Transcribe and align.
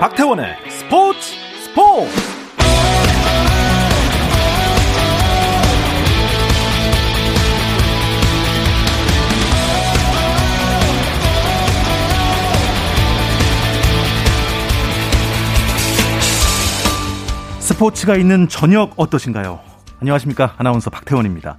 박태원의 0.00 0.70
스포츠 0.70 1.34
스포츠 1.60 2.08
스포츠가 17.58 18.14
있는 18.14 18.48
저녁 18.48 18.92
어떠신가요? 18.96 19.58
안녕하십니까. 20.00 20.54
아나운서 20.58 20.90
박태원입니다. 20.90 21.58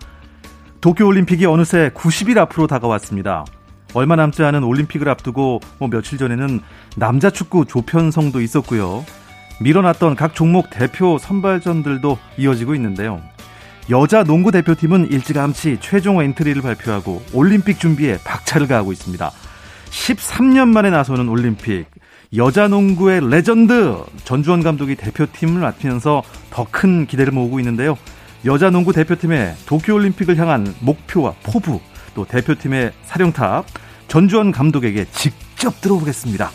도쿄올림픽이 0.80 1.46
어느새 1.46 1.90
90일 1.90 2.38
앞으로 2.38 2.68
다가왔습니다. 2.68 3.44
얼마 3.94 4.16
남지 4.16 4.44
않은 4.44 4.64
올림픽을 4.64 5.10
앞두고 5.10 5.62
뭐 5.80 5.90
며칠 5.90 6.18
전에는 6.18 6.62
남자 6.98 7.30
축구 7.30 7.66
조편성도 7.66 8.42
있었고요. 8.42 9.06
밀어놨던 9.62 10.16
각 10.16 10.36
종목 10.36 10.70
대표 10.70 11.18
선발전들도 11.18 12.18
이어지고 12.38 12.76
있는데요. 12.76 13.22
여자 13.90 14.24
농구 14.24 14.52
대표팀은 14.52 15.12
일찌감치 15.12 15.80
최종 15.82 16.22
엔트리를 16.22 16.62
발표하고 16.62 17.24
올림픽 17.34 17.80
준비에 17.80 18.20
박차를 18.24 18.68
가하고 18.68 18.92
있습니다. 18.92 19.32
13년 19.90 20.68
만에 20.70 20.92
나서는 20.92 21.28
올림픽. 21.28 21.88
여자 22.38 22.68
농구의 22.68 23.28
레전드 23.28 23.98
전주원 24.24 24.62
감독이 24.62 24.96
대표팀을 24.96 25.62
맡으면서 25.62 26.22
더 26.52 26.68
큰 26.70 27.08
기대를 27.08 27.34
모으고 27.34 27.60
있는데요. 27.60 27.98
여자 28.46 28.70
농구 28.70 28.94
대표팀의 28.94 29.56
도쿄올림픽을 29.66 30.38
향한 30.38 30.74
목표와 30.80 31.34
포부 31.44 31.82
또 32.14 32.26
대표팀의 32.26 32.92
사령탑 33.06 33.66
전주원 34.08 34.52
감독에게 34.52 35.06
직접 35.12 35.82
들어보겠습니다. 35.82 36.50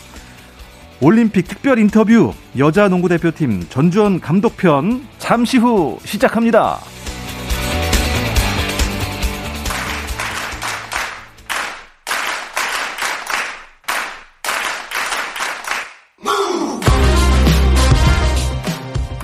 올림픽 1.01 1.47
특별 1.47 1.77
인터뷰 1.79 2.33
여자 2.57 2.87
농구 2.87 3.09
대표팀 3.09 3.67
전주원 3.69 4.19
감독편 4.19 5.05
잠시 5.19 5.57
후 5.57 5.99
시작합니다. 6.05 6.79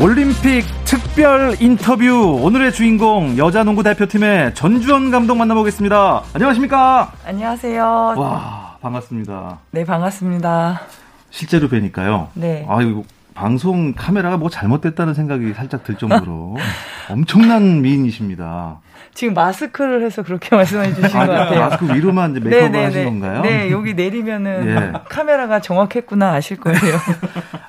올림픽 0.02 0.64
특별 0.84 1.56
인터뷰 1.62 2.40
오늘의 2.42 2.72
주인공 2.74 3.38
여자 3.38 3.64
농구 3.64 3.84
대표팀의 3.84 4.56
전주원 4.56 5.12
감독 5.12 5.36
만나보겠습니다. 5.38 6.24
안녕하십니까? 6.34 7.12
안녕하세요. 7.24 8.16
와 8.18 8.78
반갑습니다. 8.82 9.60
네 9.70 9.86
반갑습니다. 9.86 10.82
실제로 11.30 11.68
뵈니까요. 11.70 12.30
네. 12.34 12.66
아 12.68 12.82
이거 12.82 13.04
방송 13.36 13.94
카메라가 13.94 14.38
뭐 14.38 14.50
잘못됐다는 14.50 15.14
생각이 15.14 15.54
살짝 15.54 15.84
들 15.84 15.96
정도로 15.96 16.58
엄청난 17.10 17.82
미인이십니다. 17.84 18.80
지금 19.14 19.36
마스크를 19.36 20.04
해서 20.04 20.24
그렇게 20.24 20.56
말씀해 20.56 20.96
주신 20.96 21.16
아, 21.16 21.28
것 21.28 21.32
같아요. 21.34 21.60
마스크 21.60 21.94
위로만 21.94 22.32
이제 22.32 22.40
메이크업 22.40 22.72
네, 22.72 22.84
하신 22.86 23.06
건가요? 23.06 23.42
네, 23.44 23.70
여기 23.70 23.94
내리면은 23.94 24.66
예. 24.96 25.00
카메라가 25.10 25.60
정확했구나 25.60 26.34
아실 26.34 26.58
거예요. 26.60 26.80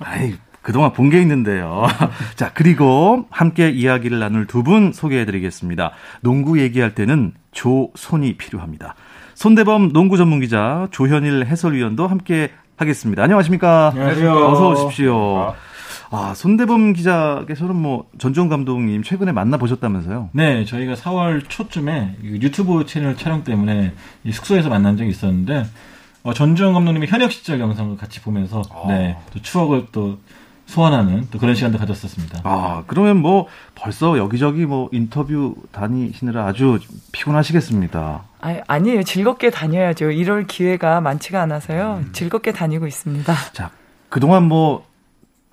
아이, 0.00 0.34
그동안 0.62 0.92
본 0.92 1.10
게 1.10 1.20
있는데요. 1.20 1.84
자, 2.36 2.52
그리고 2.54 3.26
함께 3.30 3.68
이야기를 3.70 4.18
나눌 4.18 4.46
두 4.46 4.62
분 4.62 4.92
소개해 4.92 5.24
드리겠습니다. 5.26 5.90
농구 6.20 6.60
얘기할 6.60 6.94
때는 6.94 7.32
조손이 7.52 8.36
필요합니다. 8.36 8.94
손대범 9.34 9.92
농구 9.92 10.16
전문 10.16 10.40
기자 10.40 10.86
조현일 10.92 11.46
해설위원도 11.46 12.06
함께 12.06 12.50
하겠습니다. 12.76 13.22
안녕하십니까? 13.24 13.88
안녕하세요. 13.94 14.32
어서 14.46 14.70
오십시오. 14.70 15.54
아, 16.14 16.34
손대범 16.34 16.92
기자께서는 16.92 17.74
뭐 17.74 18.06
전주원 18.18 18.48
감독님 18.48 19.02
최근에 19.02 19.32
만나 19.32 19.56
보셨다면서요? 19.56 20.28
네, 20.32 20.64
저희가 20.64 20.94
4월 20.94 21.42
초쯤에 21.48 22.18
유튜브 22.22 22.84
채널 22.86 23.16
촬영 23.16 23.42
때문에 23.44 23.92
숙소에서 24.30 24.68
만난 24.68 24.96
적이 24.96 25.10
있었는데 25.10 25.64
어, 26.22 26.32
전주원 26.34 26.74
감독님의 26.74 27.08
현역 27.08 27.32
시절 27.32 27.58
영상을 27.60 27.96
같이 27.96 28.20
보면서 28.20 28.62
아. 28.70 28.88
네, 28.88 29.16
또 29.32 29.40
추억을 29.40 29.86
또 29.90 30.18
소환하는 30.72 31.28
또 31.30 31.38
그런 31.38 31.54
시간도 31.54 31.78
가졌었습니다. 31.78 32.40
아, 32.44 32.82
그러면 32.86 33.18
뭐 33.18 33.46
벌써 33.74 34.16
여기저기 34.18 34.64
뭐 34.66 34.88
인터뷰 34.90 35.54
다니시느라 35.70 36.46
아주 36.46 36.78
피곤하시겠습니다. 37.12 38.22
아, 38.40 38.56
아니에요. 38.66 39.02
즐겁게 39.02 39.50
다녀야죠. 39.50 40.10
이럴 40.10 40.46
기회가 40.46 41.00
많지가 41.00 41.40
않아서요. 41.42 42.02
음. 42.06 42.12
즐겁게 42.12 42.52
다니고 42.52 42.86
있습니다. 42.86 43.34
자, 43.52 43.70
그동안 44.08 44.44
뭐 44.44 44.84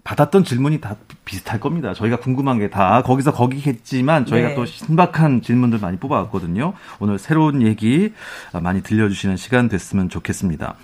받았던 0.03 0.43
질문이 0.43 0.81
다 0.81 0.95
비슷할 1.25 1.59
겁니다. 1.59 1.93
저희가 1.93 2.17
궁금한 2.17 2.57
게 2.57 2.69
다 2.69 3.03
거기서 3.03 3.31
거기겠지만 3.33 4.25
저희가 4.25 4.49
네. 4.49 4.55
또 4.55 4.65
신박한 4.65 5.41
질문들 5.41 5.79
많이 5.79 5.97
뽑아왔거든요. 5.97 6.73
오늘 6.99 7.19
새로운 7.19 7.61
얘기 7.61 8.13
많이 8.53 8.81
들려주시는 8.81 9.37
시간 9.37 9.67
됐으면 9.69 10.09
좋겠습니다. 10.09 10.75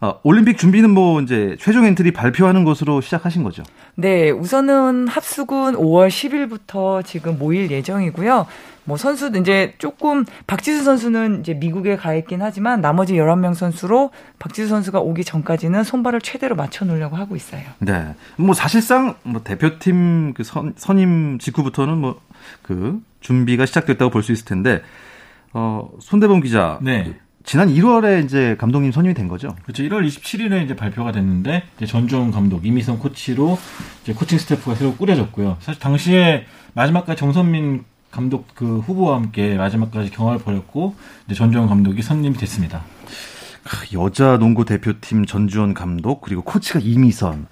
어, 0.00 0.20
올림픽 0.22 0.58
준비는 0.58 0.90
뭐 0.90 1.20
이제 1.20 1.56
최종 1.58 1.84
엔트리 1.86 2.12
발표하는 2.12 2.64
것으로 2.64 3.00
시작하신 3.00 3.42
거죠? 3.42 3.62
네, 3.94 4.30
우선은 4.30 5.08
합숙은 5.08 5.74
5월 5.74 6.08
10일부터 6.08 7.04
지금 7.04 7.38
모일 7.38 7.70
예정이고요. 7.70 8.46
뭐 8.84 8.96
선수도 8.96 9.38
이제 9.40 9.74
조금 9.78 10.24
박지수 10.46 10.84
선수는 10.84 11.40
이제 11.40 11.54
미국에 11.54 11.96
가 11.96 12.14
있긴 12.14 12.40
하지만 12.40 12.80
나머지 12.80 13.14
11명 13.14 13.54
선수로 13.54 14.10
박지수 14.38 14.68
선수가 14.68 15.00
오기 15.00 15.24
전까지는 15.24 15.82
손발을 15.82 16.20
최대로 16.20 16.54
맞춰 16.54 16.84
놓으려고 16.84 17.16
하고 17.16 17.34
있어요. 17.34 17.62
네. 17.80 18.14
뭐 18.36 18.54
사실상 18.54 19.16
뭐 19.24 19.42
대표팀 19.42 20.34
그 20.34 20.44
선, 20.44 20.74
선임 20.76 21.38
직후부터는 21.38 21.98
뭐 21.98 22.20
그 22.62 23.00
준비가 23.20 23.66
시작됐다고 23.66 24.10
볼 24.10 24.22
수 24.22 24.32
있을 24.32 24.44
텐데 24.44 24.82
어 25.52 25.88
손대범 26.00 26.40
기자 26.40 26.78
네. 26.82 27.14
지난 27.46 27.68
1월에 27.68 28.24
이제 28.24 28.56
감독님 28.58 28.90
선임이 28.90 29.14
된 29.14 29.28
거죠. 29.28 29.54
그렇죠. 29.62 29.84
1월 29.84 30.04
27일에 30.04 30.64
이제 30.64 30.74
발표가 30.74 31.12
됐는데 31.12 31.62
이제 31.76 31.86
전주원 31.86 32.32
감독, 32.32 32.66
이미선 32.66 32.98
코치로 32.98 33.56
이제 34.02 34.12
코칭 34.12 34.36
스태프가 34.38 34.74
새로 34.74 34.96
꾸려졌고요. 34.96 35.56
사실 35.60 35.80
당시에 35.80 36.44
마지막까지 36.74 37.20
정선민 37.20 37.84
감독 38.10 38.48
그 38.54 38.80
후보와 38.80 39.16
함께 39.16 39.54
마지막까지 39.54 40.10
경화를 40.10 40.40
벌였고 40.42 40.96
이제 41.26 41.36
전주원 41.36 41.68
감독이 41.68 42.02
선임이 42.02 42.36
됐습니다. 42.36 42.82
여자 43.94 44.38
농구 44.38 44.64
대표팀 44.64 45.24
전주원 45.24 45.72
감독 45.72 46.22
그리고 46.22 46.42
코치가 46.42 46.80
이미선 46.80 47.46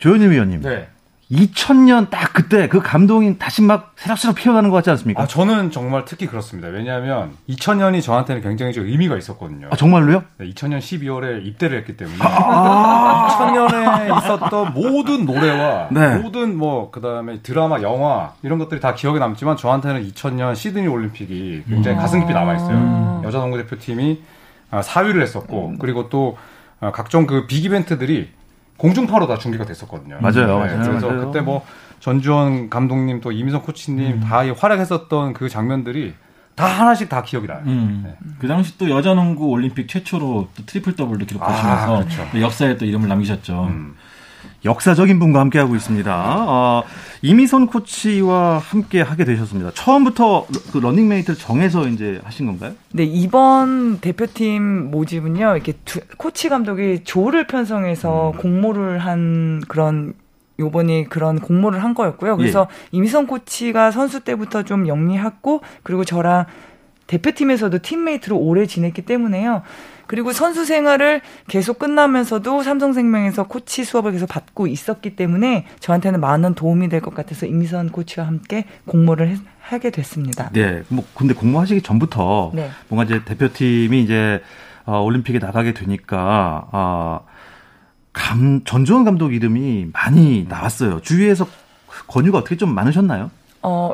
조현일 0.00 0.30
위원님. 0.30 0.62
네. 0.62 0.88
2000년 1.32 2.10
딱 2.10 2.34
그때 2.34 2.68
그 2.68 2.80
감동이 2.80 3.38
다시 3.38 3.62
막 3.62 3.94
새록새록 3.96 4.36
피어나는 4.36 4.68
것 4.68 4.76
같지 4.76 4.90
않습니까? 4.90 5.22
아, 5.22 5.26
저는 5.26 5.70
정말 5.70 6.04
특히 6.04 6.26
그렇습니다. 6.26 6.68
왜냐하면 6.68 7.32
2000년이 7.48 8.02
저한테는 8.02 8.42
굉장히 8.42 8.74
좀 8.74 8.84
의미가 8.86 9.16
있었거든요. 9.16 9.68
아, 9.70 9.76
정말로요? 9.76 10.24
네, 10.36 10.50
2000년 10.50 10.78
12월에 10.78 11.46
입대를 11.46 11.78
했기 11.78 11.96
때문에. 11.96 12.18
아~ 12.20 13.28
2000년에 13.30 14.18
있었던 14.18 14.74
모든 14.74 15.24
노래와 15.24 15.88
네. 15.92 16.18
모든 16.18 16.58
뭐, 16.58 16.90
그 16.90 17.00
다음에 17.00 17.40
드라마, 17.42 17.80
영화, 17.80 18.32
이런 18.42 18.58
것들이 18.58 18.80
다 18.80 18.94
기억에 18.94 19.18
남지만 19.18 19.56
저한테는 19.56 20.06
2000년 20.10 20.54
시드니 20.54 20.86
올림픽이 20.86 21.64
굉장히 21.66 21.96
음. 21.96 22.00
가슴 22.00 22.20
깊이 22.20 22.34
남아 22.34 22.56
있어요. 22.56 22.76
음. 22.76 23.22
여자 23.24 23.38
농구 23.38 23.56
대표팀이 23.56 24.22
4위를 24.70 25.16
아, 25.16 25.20
했었고, 25.20 25.68
음. 25.68 25.78
그리고 25.78 26.10
또 26.10 26.36
아, 26.80 26.90
각종 26.92 27.26
그 27.26 27.46
big 27.46 27.64
이벤트들이 27.64 28.30
공중파로 28.82 29.28
다 29.28 29.38
중계가 29.38 29.64
됐었거든요. 29.64 30.18
맞아요. 30.20 30.58
네, 30.64 30.74
맞아요. 30.74 30.82
그래서 30.82 31.06
맞아요. 31.06 31.26
그때 31.26 31.40
뭐 31.40 31.64
전주원 32.00 32.68
감독님 32.68 33.20
또 33.20 33.30
이미선 33.30 33.64
코치님 33.64 34.14
음. 34.14 34.20
다 34.20 34.42
활약했었던 34.52 35.34
그 35.34 35.48
장면들이 35.48 36.14
다 36.56 36.66
하나씩 36.66 37.08
다 37.08 37.22
기억이 37.22 37.46
나요. 37.46 37.62
음. 37.64 38.02
네. 38.04 38.16
그 38.40 38.48
당시 38.48 38.76
또 38.78 38.90
여자농구 38.90 39.46
올림픽 39.46 39.86
최초로 39.86 40.48
또 40.52 40.66
트리플 40.66 40.96
더블도 40.96 41.26
기록하시면서 41.26 41.96
아, 41.96 42.04
그렇죠. 42.04 42.40
역사에 42.40 42.76
또 42.76 42.84
이름을 42.84 43.08
남기셨죠. 43.08 43.68
음. 43.70 43.94
역사적인 44.64 45.18
분과 45.18 45.40
함께하고 45.40 45.74
있습니다. 45.74 46.44
어, 46.48 46.84
이미선 47.20 47.66
코치와 47.66 48.58
함께 48.58 49.00
하게 49.00 49.24
되셨습니다. 49.24 49.72
처음부터 49.74 50.46
그 50.72 50.78
러닝메이트를 50.78 51.38
정해서 51.38 51.88
이제 51.88 52.20
하신 52.24 52.46
건가요? 52.46 52.72
네, 52.92 53.04
이번 53.04 53.98
대표팀 53.98 54.90
모집은요, 54.90 55.54
이렇게 55.54 55.74
두, 55.84 56.00
코치 56.16 56.48
감독이 56.48 57.00
조를 57.04 57.46
편성해서 57.46 58.32
음. 58.34 58.38
공모를 58.38 58.98
한 58.98 59.62
그런 59.66 60.14
요번에 60.58 61.04
그런 61.04 61.40
공모를 61.40 61.82
한 61.82 61.94
거였고요. 61.94 62.36
그래서 62.36 62.68
예. 62.70 62.88
이미선 62.92 63.26
코치가 63.26 63.90
선수 63.90 64.20
때부터 64.20 64.62
좀 64.62 64.86
영리했고, 64.86 65.62
그리고 65.82 66.04
저랑 66.04 66.46
대표팀에서도 67.08 67.78
팀메이트로 67.80 68.36
오래 68.36 68.66
지냈기 68.66 69.02
때문에요. 69.02 69.62
그리고 70.12 70.34
선수 70.34 70.66
생활을 70.66 71.22
계속 71.48 71.78
끝나면서도 71.78 72.62
삼성생명에서 72.62 73.44
코치 73.44 73.82
수업을 73.82 74.12
계속 74.12 74.26
받고 74.26 74.66
있었기 74.66 75.16
때문에 75.16 75.64
저한테는 75.80 76.20
많은 76.20 76.52
도움이 76.52 76.90
될 76.90 77.00
것 77.00 77.14
같아서 77.14 77.46
이미선 77.46 77.88
코치와 77.88 78.26
함께 78.26 78.66
공모를 78.84 79.30
해, 79.30 79.36
하게 79.62 79.88
됐습니다. 79.88 80.50
네. 80.52 80.82
뭐 80.88 81.02
근데 81.14 81.32
공모하시기 81.32 81.80
전부터 81.80 82.50
네. 82.52 82.68
뭔가 82.88 83.04
이제 83.04 83.24
대표팀이 83.24 84.02
이제 84.02 84.42
어, 84.84 85.00
올림픽에 85.00 85.38
나가게 85.38 85.72
되니까 85.72 86.68
어, 86.72 87.24
감, 88.12 88.64
전주원 88.66 89.04
감독 89.04 89.32
이름이 89.32 89.92
많이 89.94 90.44
나왔어요. 90.46 91.00
주위에서 91.00 91.46
권유가 92.06 92.36
어떻게 92.36 92.58
좀 92.58 92.74
많으셨나요? 92.74 93.30
어, 93.62 93.92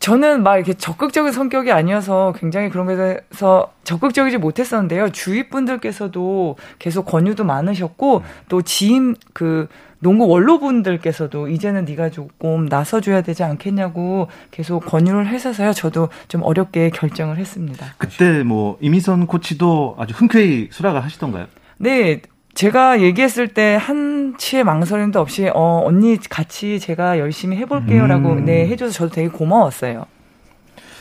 저는 0.00 0.42
막 0.42 0.56
이렇게 0.56 0.74
적극적인 0.74 1.32
성격이 1.32 1.70
아니어서 1.70 2.34
굉장히 2.38 2.68
그런 2.68 2.86
것에서 2.86 3.72
적극적이지 3.84 4.38
못했었는데요. 4.38 5.10
주위 5.10 5.48
분들께서도 5.48 6.56
계속 6.78 7.04
권유도 7.04 7.44
많으셨고 7.44 8.22
또 8.48 8.62
지인 8.62 9.14
그 9.32 9.68
농구 10.00 10.26
원로분들께서도 10.28 11.48
이제는 11.48 11.84
네가 11.84 12.10
조금 12.10 12.66
나서줘야 12.66 13.22
되지 13.22 13.42
않겠냐고 13.44 14.28
계속 14.50 14.84
권유를 14.84 15.28
해서서요. 15.28 15.72
저도 15.72 16.08
좀 16.28 16.42
어렵게 16.42 16.90
결정을 16.90 17.36
했습니다. 17.36 17.94
그때 17.98 18.42
뭐 18.42 18.78
이미선 18.80 19.26
코치도 19.26 19.96
아주 19.98 20.14
흔쾌히 20.16 20.68
수락을 20.70 21.02
하시던가요? 21.04 21.46
네, 21.78 22.22
제가 22.58 23.02
얘기했을 23.02 23.46
때 23.46 23.78
한치의 23.80 24.64
망설임도 24.64 25.20
없이 25.20 25.48
어 25.54 25.82
언니 25.84 26.16
같이 26.16 26.80
제가 26.80 27.20
열심히 27.20 27.56
해볼게요라고 27.58 28.30
음. 28.30 28.44
네 28.46 28.66
해줘서 28.66 28.92
저도 28.92 29.14
되게 29.14 29.28
고마웠어요. 29.28 30.06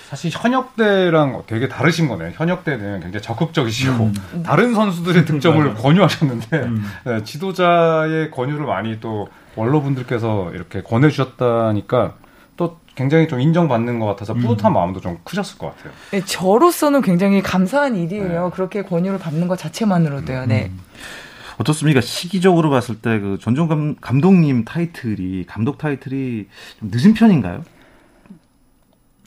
사실 0.08 0.30
현역대랑 0.32 1.42
되게 1.48 1.68
다르신 1.68 2.10
거네요. 2.10 2.30
현역대는 2.36 3.00
굉장히 3.00 3.24
적극적이시고 3.24 4.04
음. 4.04 4.44
다른 4.44 4.76
선수들의 4.76 5.26
득점을 5.26 5.74
권유하셨는데 5.74 6.58
음. 6.60 6.86
네, 7.06 7.24
지도자의 7.24 8.30
권유를 8.30 8.68
많이 8.68 9.00
또 9.00 9.28
원로분들께서 9.56 10.52
이렇게 10.54 10.84
권해주셨다니까 10.84 12.14
또 12.56 12.78
굉장히 12.94 13.28
좀 13.28 13.42
인정받는 13.42 14.00
것 14.00 14.06
같아서 14.06 14.34
음. 14.34 14.42
뿌듯한 14.42 14.72
음. 14.72 14.74
마음도 14.76 15.02
좀 15.02 15.18
크셨을 15.24 15.58
것 15.58 15.76
같아요. 15.76 15.92
네, 16.12 16.22
저로서는 16.24 17.02
굉장히 17.02 17.42
감사한 17.42 17.96
일이에요. 17.96 18.44
네. 18.46 18.50
그렇게 18.54 18.84
권유를 18.84 19.18
받는 19.18 19.48
것 19.48 19.58
자체만으로도요. 19.58 20.46
네. 20.46 20.70
음. 21.58 21.62
어떻습니까? 21.62 22.02
시기적으로 22.02 22.70
봤을 22.70 22.96
때 22.96 23.20
그 23.20 23.38
전종 23.42 23.68
감, 23.68 23.96
감독님 24.00 24.66
타이틀이 24.66 25.46
감독 25.48 25.78
타이틀이 25.78 26.46
좀 26.80 26.90
늦은 26.92 27.14
편인가요? 27.14 27.64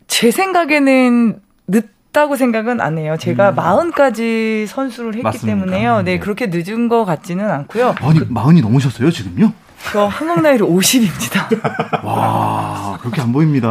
제 0.07 0.31
생각에는 0.31 1.41
늦다고 1.69 2.37
생각은 2.37 2.81
안 2.81 2.99
해요. 2.99 3.17
제가 3.19 3.51
음. 3.51 3.57
40까지 3.57 4.67
선수를 4.67 5.15
했기 5.15 5.23
맞습니까? 5.23 5.47
때문에요. 5.61 5.97
네, 5.99 6.13
네, 6.15 6.19
그렇게 6.19 6.49
늦은 6.53 6.89
것 6.89 7.05
같지는 7.05 7.51
않고요. 7.51 7.95
아니, 8.01 8.19
그, 8.19 8.27
40이 8.29 8.61
넘으셨어요, 8.63 9.11
지금요? 9.11 9.53
저 9.93 10.07
한국 10.07 10.43
나이로 10.43 10.69
50입니다. 10.69 11.49
와, 12.05 12.99
그렇게 13.01 13.23
안 13.23 13.33
보입니다. 13.33 13.71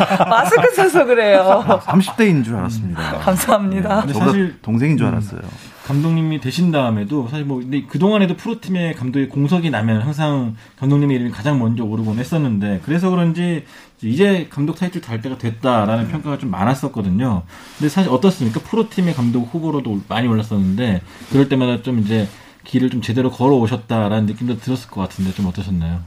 마스크 0.30 0.74
써서 0.74 1.04
그래요. 1.04 1.62
30대인 1.84 2.42
줄 2.42 2.56
알았습니다. 2.56 3.18
감사합니다. 3.20 4.06
네, 4.06 4.12
사실 4.14 4.58
동생인 4.62 4.96
줄 4.96 5.08
알았어요. 5.08 5.40
음. 5.42 5.71
감독님이 5.84 6.40
되신 6.40 6.70
다음에도 6.70 7.28
사실 7.28 7.44
뭐 7.44 7.58
근데 7.58 7.82
그 7.86 7.98
동안에도 7.98 8.36
프로팀의 8.36 8.94
감독의 8.94 9.28
공석이 9.28 9.70
나면 9.70 10.00
항상 10.02 10.56
감독님의 10.76 11.16
이름이 11.16 11.30
가장 11.32 11.58
먼저 11.58 11.84
오르곤 11.84 12.18
했었는데 12.18 12.82
그래서 12.84 13.10
그런지 13.10 13.64
이제 14.02 14.46
감독 14.50 14.76
타이틀 14.76 15.00
달 15.00 15.20
때가 15.20 15.38
됐다라는 15.38 16.08
평가가 16.08 16.38
좀 16.38 16.50
많았었거든요. 16.50 17.42
근데 17.78 17.88
사실 17.88 18.10
어떻습니까? 18.10 18.60
프로팀의 18.60 19.14
감독 19.14 19.42
후보로도 19.52 20.02
많이 20.08 20.28
올랐었는데 20.28 21.02
그럴 21.30 21.48
때마다 21.48 21.82
좀 21.82 21.98
이제 21.98 22.28
길을 22.64 22.90
좀 22.90 23.02
제대로 23.02 23.30
걸어 23.30 23.56
오셨다라는 23.56 24.26
느낌도 24.26 24.58
들었을 24.58 24.88
것 24.88 25.00
같은데 25.00 25.32
좀 25.32 25.46
어떠셨나요? 25.46 26.00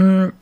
음, 0.00 0.32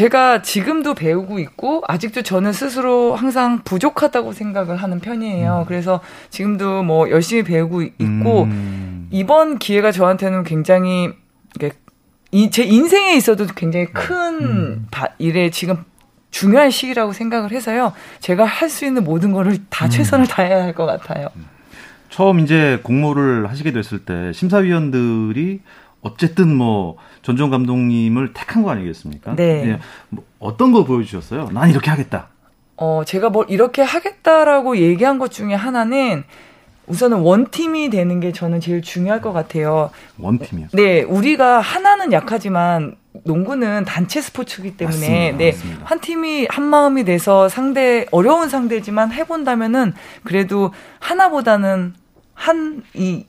제가 0.00 0.42
지금도 0.42 0.92
배우고 0.92 1.38
있고 1.38 1.82
아직도 1.88 2.20
저는 2.20 2.52
스스로 2.52 3.14
항상 3.14 3.62
부족하다고 3.64 4.34
생각을 4.34 4.76
하는 4.76 5.00
편이에요. 5.00 5.60
음. 5.60 5.64
그래서 5.66 6.00
지금도 6.28 6.82
뭐 6.82 7.08
열심히 7.08 7.42
배우고 7.42 7.80
있고 7.80 8.42
음. 8.42 9.08
이번 9.10 9.58
기회가 9.58 9.92
저한테는 9.92 10.44
굉장히 10.44 11.08
제 12.50 12.62
인생에 12.62 13.14
있어도 13.14 13.46
굉장히 13.46 13.86
큰 13.86 14.42
음. 14.42 14.86
일에 15.16 15.48
지금 15.48 15.82
중요한 16.30 16.70
시기라고 16.70 17.14
생각을 17.14 17.50
해서요. 17.52 17.94
제가 18.20 18.44
할 18.44 18.68
수 18.68 18.84
있는 18.84 19.02
모든 19.02 19.32
거를 19.32 19.56
다 19.70 19.86
음. 19.86 19.90
최선을 19.90 20.26
다해야 20.26 20.62
할 20.62 20.74
것 20.74 20.84
같아요. 20.84 21.28
처음 22.10 22.40
이제 22.40 22.80
공모를 22.82 23.48
하시게 23.48 23.72
됐을 23.72 24.00
때 24.00 24.30
심사위원들이 24.34 25.62
어쨌든 26.02 26.54
뭐 26.54 26.96
전종 27.22 27.50
감독님을 27.50 28.32
택한 28.32 28.62
거 28.62 28.70
아니겠습니까? 28.70 29.34
네. 29.34 29.64
네. 29.64 29.78
뭐 30.08 30.24
어떤 30.38 30.72
거 30.72 30.84
보여주셨어요? 30.84 31.50
난 31.52 31.70
이렇게 31.70 31.90
하겠다. 31.90 32.28
어, 32.76 33.02
제가 33.06 33.30
뭘 33.30 33.46
이렇게 33.48 33.82
하겠다라고 33.82 34.76
얘기한 34.76 35.18
것 35.18 35.30
중에 35.30 35.54
하나는 35.54 36.24
우선은 36.86 37.18
원팀이 37.18 37.90
되는 37.90 38.20
게 38.20 38.30
저는 38.32 38.60
제일 38.60 38.80
중요할 38.82 39.20
것 39.20 39.32
같아요. 39.32 39.90
원팀이요? 40.18 40.68
네, 40.72 41.02
우리가 41.02 41.60
하나는 41.60 42.12
약하지만 42.12 42.94
농구는 43.24 43.84
단체 43.86 44.20
스포츠이기 44.20 44.76
때문에 44.76 45.32
맞습니다, 45.32 45.36
네, 45.38 45.50
맞습니다. 45.52 45.80
한 45.84 46.00
팀이 46.00 46.46
한 46.50 46.64
마음이 46.64 47.04
돼서 47.04 47.48
상대 47.48 48.06
어려운 48.12 48.48
상대지만 48.48 49.10
해본다면은 49.10 49.94
그래도 50.22 50.72
하나보다는 51.00 51.94
한 52.34 52.82
이 52.94 53.24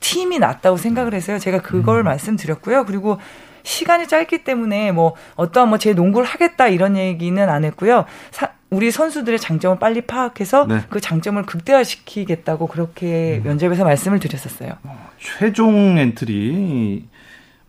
팀이 0.00 0.38
낫다고 0.38 0.76
생각을 0.76 1.14
해서요. 1.14 1.38
제가 1.38 1.60
그걸 1.60 2.00
음. 2.00 2.04
말씀드렸고요. 2.04 2.84
그리고 2.86 3.18
시간이 3.62 4.08
짧기 4.08 4.42
때문에 4.44 4.90
뭐 4.92 5.14
어떠한 5.36 5.68
뭐 5.68 5.78
제 5.78 5.92
농구를 5.92 6.26
하겠다 6.26 6.68
이런 6.68 6.96
얘기는 6.96 7.48
안 7.48 7.64
했고요. 7.64 8.06
사, 8.30 8.50
우리 8.70 8.90
선수들의 8.90 9.38
장점을 9.38 9.78
빨리 9.78 10.00
파악해서 10.02 10.66
네. 10.66 10.80
그 10.88 11.00
장점을 11.00 11.42
극대화시키겠다고 11.44 12.66
그렇게 12.68 13.40
음. 13.44 13.48
면접에서 13.48 13.84
말씀을 13.84 14.18
드렸었어요. 14.20 14.72
어, 14.84 15.10
최종 15.18 15.98
엔트리 15.98 17.04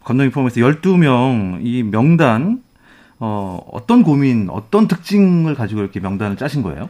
감독님 0.04 0.31
포함해서 0.31 0.62
12명 0.62 1.60
이 1.62 1.83
명단 1.83 2.62
어, 3.19 3.60
어떤 3.72 4.01
고민, 4.04 4.50
어떤 4.50 4.88
특징을 4.88 5.54
가지고 5.56 5.81
이렇게 5.81 6.00
명단을 6.00 6.38
짜신 6.38 6.63
거예요? 6.63 6.89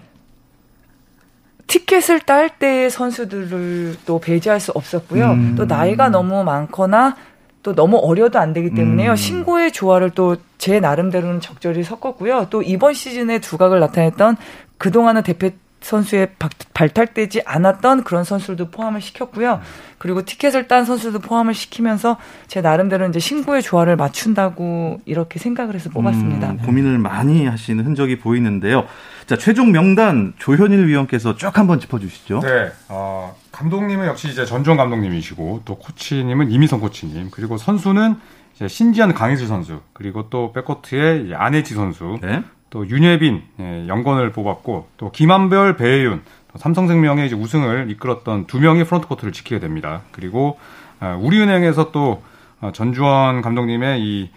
티켓을 1.72 2.22
딸때 2.22 2.90
선수들을 2.90 3.98
또 4.06 4.20
배제할 4.20 4.60
수 4.60 4.72
없었고요. 4.72 5.32
음. 5.32 5.56
또 5.58 5.66
나이가 5.66 6.10
너무 6.10 6.44
많거나 6.44 7.16
또 7.64 7.76
너무 7.76 7.98
어려도 7.98 8.40
안 8.40 8.54
되기 8.54 8.72
때문에요. 8.72 9.12
음. 9.12 9.16
신고의 9.16 9.72
조화를 9.72 10.12
또 10.12 10.36
제 10.62 10.80
나름대로는 10.80 11.42
적절히 11.42 11.82
섞었고요. 11.82 12.46
또 12.52 12.62
이번 12.62 12.94
시즌에 12.94 13.40
두각을 13.40 13.80
나타냈던 13.80 14.38
그동안은 14.78 15.24
대표 15.24 15.50
선수의 15.80 16.36
발탁되지 16.76 17.42
않았던 17.46 18.04
그런 18.04 18.24
선수들도 18.24 18.70
포함을 18.70 19.02
시켰고요. 19.02 19.60
그리고 19.98 20.24
티켓을 20.24 20.68
딴 20.68 20.86
선수도 20.86 21.18
포함을 21.18 21.56
시키면서 21.56 22.18
제 22.46 22.62
나름대로 22.62 23.08
이제 23.08 23.18
신고의 23.18 23.64
조화를 23.64 23.96
맞춘다고 23.96 25.02
이렇게 25.06 25.40
생각을 25.40 25.74
해서 25.74 25.90
뽑았습니다. 25.90 26.52
음, 26.52 26.58
고민을 26.58 27.00
많이 27.00 27.48
하시는 27.48 27.84
흔적이 27.84 28.20
보이는데요. 28.20 28.86
자, 29.26 29.38
최종 29.38 29.72
명단 29.72 30.34
조현일 30.38 30.88
위원께서 30.88 31.36
쭉 31.36 31.58
한번 31.58 31.80
짚어주시죠. 31.80 32.40
네, 32.42 32.72
어, 32.90 33.36
감독님은 33.52 34.08
역시 34.08 34.30
이제 34.30 34.46
전주원 34.46 34.78
감독님이시고 34.78 35.62
또 35.66 35.76
코치님은 35.76 36.52
이미선 36.52 36.80
코치님 36.80 37.30
그리고 37.32 37.58
선수는 37.58 38.16
이제 38.56 38.68
신지현 38.68 39.14
강이슬 39.14 39.48
선수 39.48 39.82
그리고 39.94 40.30
또 40.30 40.52
백코트의 40.54 41.34
안혜지 41.36 41.74
선수 41.74 42.18
네. 42.22 42.44
또 42.70 42.88
윤예빈 42.88 43.44
예, 43.60 43.88
영건을 43.88 44.32
뽑았고 44.32 44.90
또 44.98 45.12
김한별, 45.12 45.78
배혜윤, 45.78 46.22
삼성생명의 46.56 47.28
이제 47.28 47.36
우승을 47.36 47.90
이끌었던 47.92 48.48
두 48.48 48.60
명이 48.60 48.84
프론트 48.86 49.08
코트를 49.08 49.34
지키게 49.34 49.60
됩니다. 49.60 50.02
그리고 50.12 50.60
어, 51.00 51.18
우리은행에서 51.22 51.92
또 51.92 52.24
어, 52.60 52.72
전주원 52.74 53.42
감독님의 53.42 54.02
이 54.02 54.30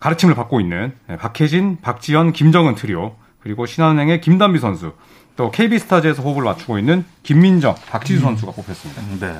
가르침을 0.00 0.34
받고 0.34 0.60
있는 0.60 0.92
예, 1.10 1.16
박혜진, 1.16 1.78
박지현, 1.80 2.32
김정은 2.32 2.74
트리오 2.74 3.14
그리고 3.46 3.64
신한은행의 3.64 4.20
김단비 4.22 4.58
선수 4.58 4.92
또 5.36 5.52
KB스타즈에서 5.52 6.20
호흡을 6.20 6.42
맞추고 6.42 6.80
있는 6.80 7.04
김민정, 7.22 7.76
박지수 7.88 8.18
음. 8.20 8.22
선수가 8.22 8.52
뽑혔습니다. 8.52 9.02
네. 9.20 9.38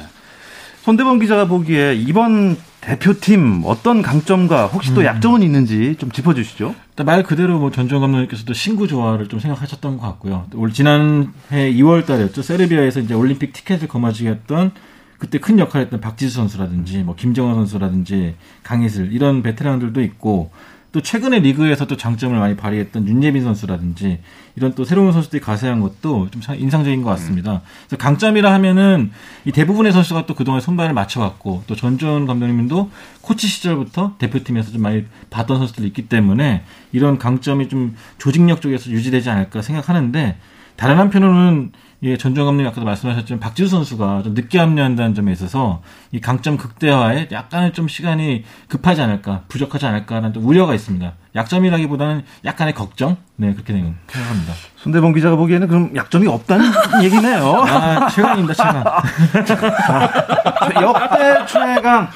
손대범 0.83 1.19
기자가 1.19 1.47
보기에 1.47 1.97
이번 1.97 2.57
대표팀 2.81 3.63
어떤 3.65 4.03
강점과 4.03 4.67
혹시 4.67 4.95
또 4.95 5.01
음. 5.01 5.07
약점은 5.07 5.43
있는지 5.43 5.97
좀 5.99 6.13
짚어주시죠. 6.13 6.77
말 7.05 7.25
그대로 7.25 7.59
뭐 7.59 7.73
전종 7.73 8.01
감독님께서도 8.01 8.53
신구 8.53 8.87
조화를 8.87 9.27
좀 9.27 9.41
생각하셨던 9.41 9.97
것 9.97 10.07
같고요. 10.07 10.47
올 10.55 10.73
지난해 10.73 11.27
2월달이었죠. 11.51 12.45
세르비아에서 12.45 13.01
이제 13.01 13.15
올림픽 13.15 13.53
티켓을 13.53 13.89
거머쥐게 13.89 14.31
했던 14.31 14.71
그때 15.19 15.39
큰 15.39 15.59
역할을 15.59 15.87
했던 15.87 16.01
박지수 16.01 16.37
선수라든지 16.37 16.99
뭐 16.99 17.17
김정은 17.17 17.55
선수라든지 17.55 18.37
강희슬 18.63 19.13
이런 19.13 19.43
베테랑들도 19.43 20.01
있고 20.03 20.53
또 20.97 21.03
최근에 21.03 21.41
리그에서 21.41 21.87
또 21.87 21.99
장점을 21.99 22.39
많이 22.39 22.57
발휘했던 22.57 23.07
윤예빈 23.07 23.45
선수라든지 23.45 24.21
이런 24.57 24.75
또 24.75 24.87
새로운 24.87 25.13
선수들이 25.13 25.43
가세한 25.43 25.81
것도 25.81 26.31
좀 26.31 26.41
인상적인 26.57 27.03
것 27.03 27.11
같습니다. 27.11 27.61
그래서 27.87 27.99
강점이라 27.99 28.51
하면은 28.55 29.11
이 29.45 29.53
대부분의 29.53 29.93
선수가 29.93 30.25
또 30.25 30.33
그동안 30.35 30.63
손발을 30.63 30.95
맞춰왔고 30.95 31.65
또 31.67 31.77
전준 31.77 32.25
감독님도 32.25 32.91
코치 33.21 33.47
시절부터 33.47 34.15
대표팀에서 34.17 34.73
좀 34.73 34.81
많이 34.81 35.05
봤던 35.29 35.59
선수들이 35.59 35.87
있기 35.89 36.09
때문에 36.09 36.63
이런 36.93 37.19
강점이 37.19 37.69
좀 37.69 37.95
조직력 38.17 38.63
쪽에서 38.63 38.91
유지되지 38.91 39.29
않을까 39.29 39.61
생각하는데 39.61 40.39
다른 40.77 40.97
한편으로는 40.97 41.73
예, 42.03 42.17
전종 42.19 42.45
감독님 42.45 42.67
아까도 42.71 42.85
말씀하셨지만 42.85 43.41
박지수 43.41 43.71
선수가 43.71 44.23
좀 44.23 44.35
늦게 44.35 44.59
합류한다는 44.59 45.15
점에 45.15 45.33
있어서 45.33 45.83
이 46.13 46.21
강점 46.21 46.57
극대화에 46.59 47.29
약간의 47.33 47.73
좀 47.73 47.89
시간이 47.89 48.45
급하지 48.69 49.01
않을까, 49.01 49.43
부족하지 49.49 49.87
않을까라는 49.87 50.35
좀 50.35 50.45
우려가 50.47 50.75
있습니다. 50.75 51.13
약점이라기보다는 51.35 52.23
약간의 52.45 52.75
걱정, 52.75 53.17
네 53.37 53.53
그렇게 53.55 53.73
생각합니다. 53.73 54.53
손대범 54.77 55.15
기자가 55.15 55.37
보기에는 55.37 55.69
그럼 55.69 55.97
약점이 55.97 56.27
없다는 56.27 56.71
얘기네요. 57.03 57.63
아, 57.67 58.09
최강입니다, 58.09 58.55
최강. 58.55 58.85
역대 60.83 61.47
최강 61.47 62.09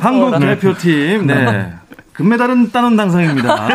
한국 0.00 0.38
대표팀, 0.38 1.26
네. 1.26 1.72
금메달은 2.12 2.72
따는 2.72 2.96
당상입니다. 2.96 3.68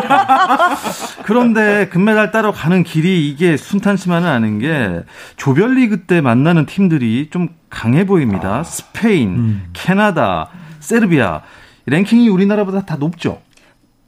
그런데 1.24 1.88
금메달 1.88 2.30
따러 2.30 2.52
가는 2.52 2.84
길이 2.84 3.28
이게 3.28 3.56
순탄치만은 3.56 4.28
않은 4.28 4.58
게 4.60 5.02
조별리그 5.36 6.02
때 6.02 6.20
만나는 6.20 6.66
팀들이 6.66 7.30
좀 7.30 7.48
강해 7.68 8.06
보입니다. 8.06 8.58
아. 8.58 8.62
스페인, 8.62 9.30
음. 9.30 9.70
캐나다, 9.72 10.50
세르비아 10.80 11.42
랭킹이 11.86 12.28
우리나라보다 12.28 12.84
다 12.84 12.96
높죠. 12.96 13.40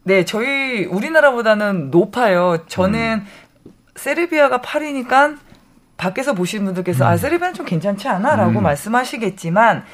네, 0.05 0.25
저희 0.25 0.85
우리나라보다는 0.85 1.91
높아요. 1.91 2.65
저는 2.69 3.23
음. 3.25 3.71
세르비아가 3.97 4.61
8위니까 4.61 5.39
밖에서 5.97 6.35
보시는 6.35 6.65
분들께서 6.65 7.05
아, 7.05 7.09
음. 7.09 7.13
아 7.13 7.17
세르비아는 7.17 7.55
좀 7.55 7.67
괜찮지 7.67 8.09
않아라고 8.09 8.61
음. 8.61 8.63
말씀하시겠지만 8.63 9.85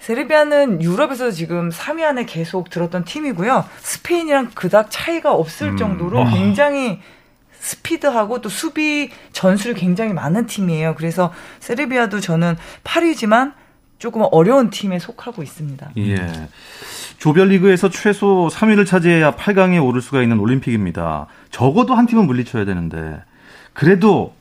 세르비아는 0.00 0.82
유럽에서 0.82 1.30
지금 1.30 1.70
3위 1.70 2.02
안에 2.02 2.24
계속 2.24 2.70
들었던 2.70 3.04
팀이고요. 3.04 3.64
스페인이랑 3.80 4.50
그닥 4.54 4.88
차이가 4.90 5.32
없을 5.34 5.68
음. 5.70 5.76
정도로 5.76 6.20
아. 6.20 6.30
굉장히 6.30 7.00
스피드하고 7.60 8.40
또 8.40 8.48
수비 8.48 9.10
전술이 9.32 9.74
굉장히 9.74 10.12
많은 10.12 10.46
팀이에요. 10.46 10.94
그래서 10.94 11.32
세르비아도 11.60 12.20
저는 12.20 12.56
8위지만 12.84 13.52
조금 13.98 14.22
어려운 14.30 14.70
팀에 14.70 14.98
속하고 15.00 15.42
있습니다. 15.42 15.90
예. 15.98 16.48
조별리그에서 17.18 17.90
최소 17.90 18.48
3위를 18.50 18.86
차지해야 18.86 19.32
8강에 19.32 19.84
오를 19.84 20.00
수가 20.00 20.22
있는 20.22 20.38
올림픽입니다. 20.38 21.26
적어도 21.50 21.94
한 21.94 22.06
팀은 22.06 22.26
물리쳐야 22.26 22.64
되는데 22.64 23.20
그래도 23.72 24.34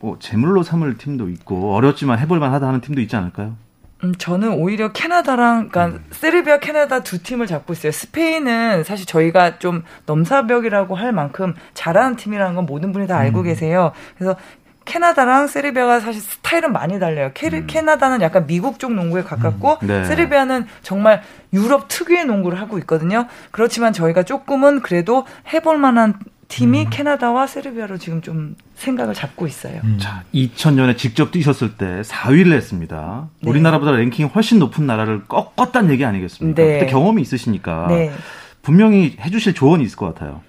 뭐 0.00 0.18
제물로 0.20 0.62
삼을 0.62 0.98
팀도 0.98 1.30
있고 1.30 1.74
어렵지만 1.74 2.18
해볼 2.18 2.38
만 2.38 2.52
하다 2.52 2.68
하는 2.68 2.82
팀도 2.82 3.00
있지 3.00 3.16
않을까요? 3.16 3.56
음, 4.04 4.14
저는 4.16 4.52
오히려 4.52 4.92
캐나다랑, 4.92 5.68
그러니까 5.70 5.98
음. 5.98 6.04
세르비아, 6.10 6.58
캐나다 6.58 7.02
두 7.02 7.22
팀을 7.22 7.46
잡고 7.46 7.72
있어요. 7.72 7.90
스페인은 7.90 8.84
사실 8.84 9.06
저희가 9.06 9.58
좀 9.58 9.82
넘사벽이라고 10.06 10.94
할 10.94 11.12
만큼 11.12 11.54
잘하는 11.72 12.16
팀이라는 12.16 12.54
건 12.54 12.66
모든 12.66 12.92
분이 12.92 13.06
다 13.06 13.16
알고 13.16 13.40
음. 13.40 13.44
계세요. 13.44 13.92
그래서 14.16 14.36
캐나다랑 14.84 15.46
세르비아가 15.46 16.00
사실 16.00 16.20
스타일은 16.20 16.72
많이 16.72 17.00
달라요. 17.00 17.30
캐, 17.34 17.48
음. 17.48 17.66
캐나다는 17.66 18.20
약간 18.20 18.46
미국 18.46 18.78
쪽 18.78 18.92
농구에 18.92 19.22
가깝고 19.22 19.78
음. 19.82 19.86
네. 19.86 20.04
세르비아는 20.04 20.66
정말 20.82 21.22
유럽 21.52 21.88
특유의 21.88 22.26
농구를 22.26 22.60
하고 22.60 22.78
있거든요. 22.78 23.26
그렇지만 23.50 23.92
저희가 23.92 24.24
조금은 24.24 24.80
그래도 24.80 25.24
해볼 25.52 25.78
만한 25.78 26.18
팀이 26.54 26.84
음. 26.84 26.86
캐나다와 26.90 27.48
세르비아로 27.48 27.98
지금 27.98 28.22
좀 28.22 28.54
생각을 28.76 29.12
잡고 29.12 29.48
있어요. 29.48 29.80
음. 29.82 29.98
자, 30.00 30.22
2000년에 30.32 30.96
직접 30.96 31.32
뛰셨을 31.32 31.76
때 31.76 32.02
4위를 32.02 32.52
했습니다. 32.52 33.28
네. 33.40 33.50
우리나라보다 33.50 33.90
랭킹이 33.90 34.28
훨씬 34.28 34.60
높은 34.60 34.86
나라를 34.86 35.24
꺾었다는 35.24 35.90
얘기 35.90 36.04
아니겠습니까? 36.04 36.62
네. 36.62 36.78
그때 36.78 36.90
경험이 36.90 37.22
있으시니까 37.22 37.86
네. 37.88 38.12
분명히 38.62 39.16
해주실 39.20 39.54
조언이 39.54 39.82
있을 39.82 39.96
것 39.96 40.14
같아요. 40.14 40.42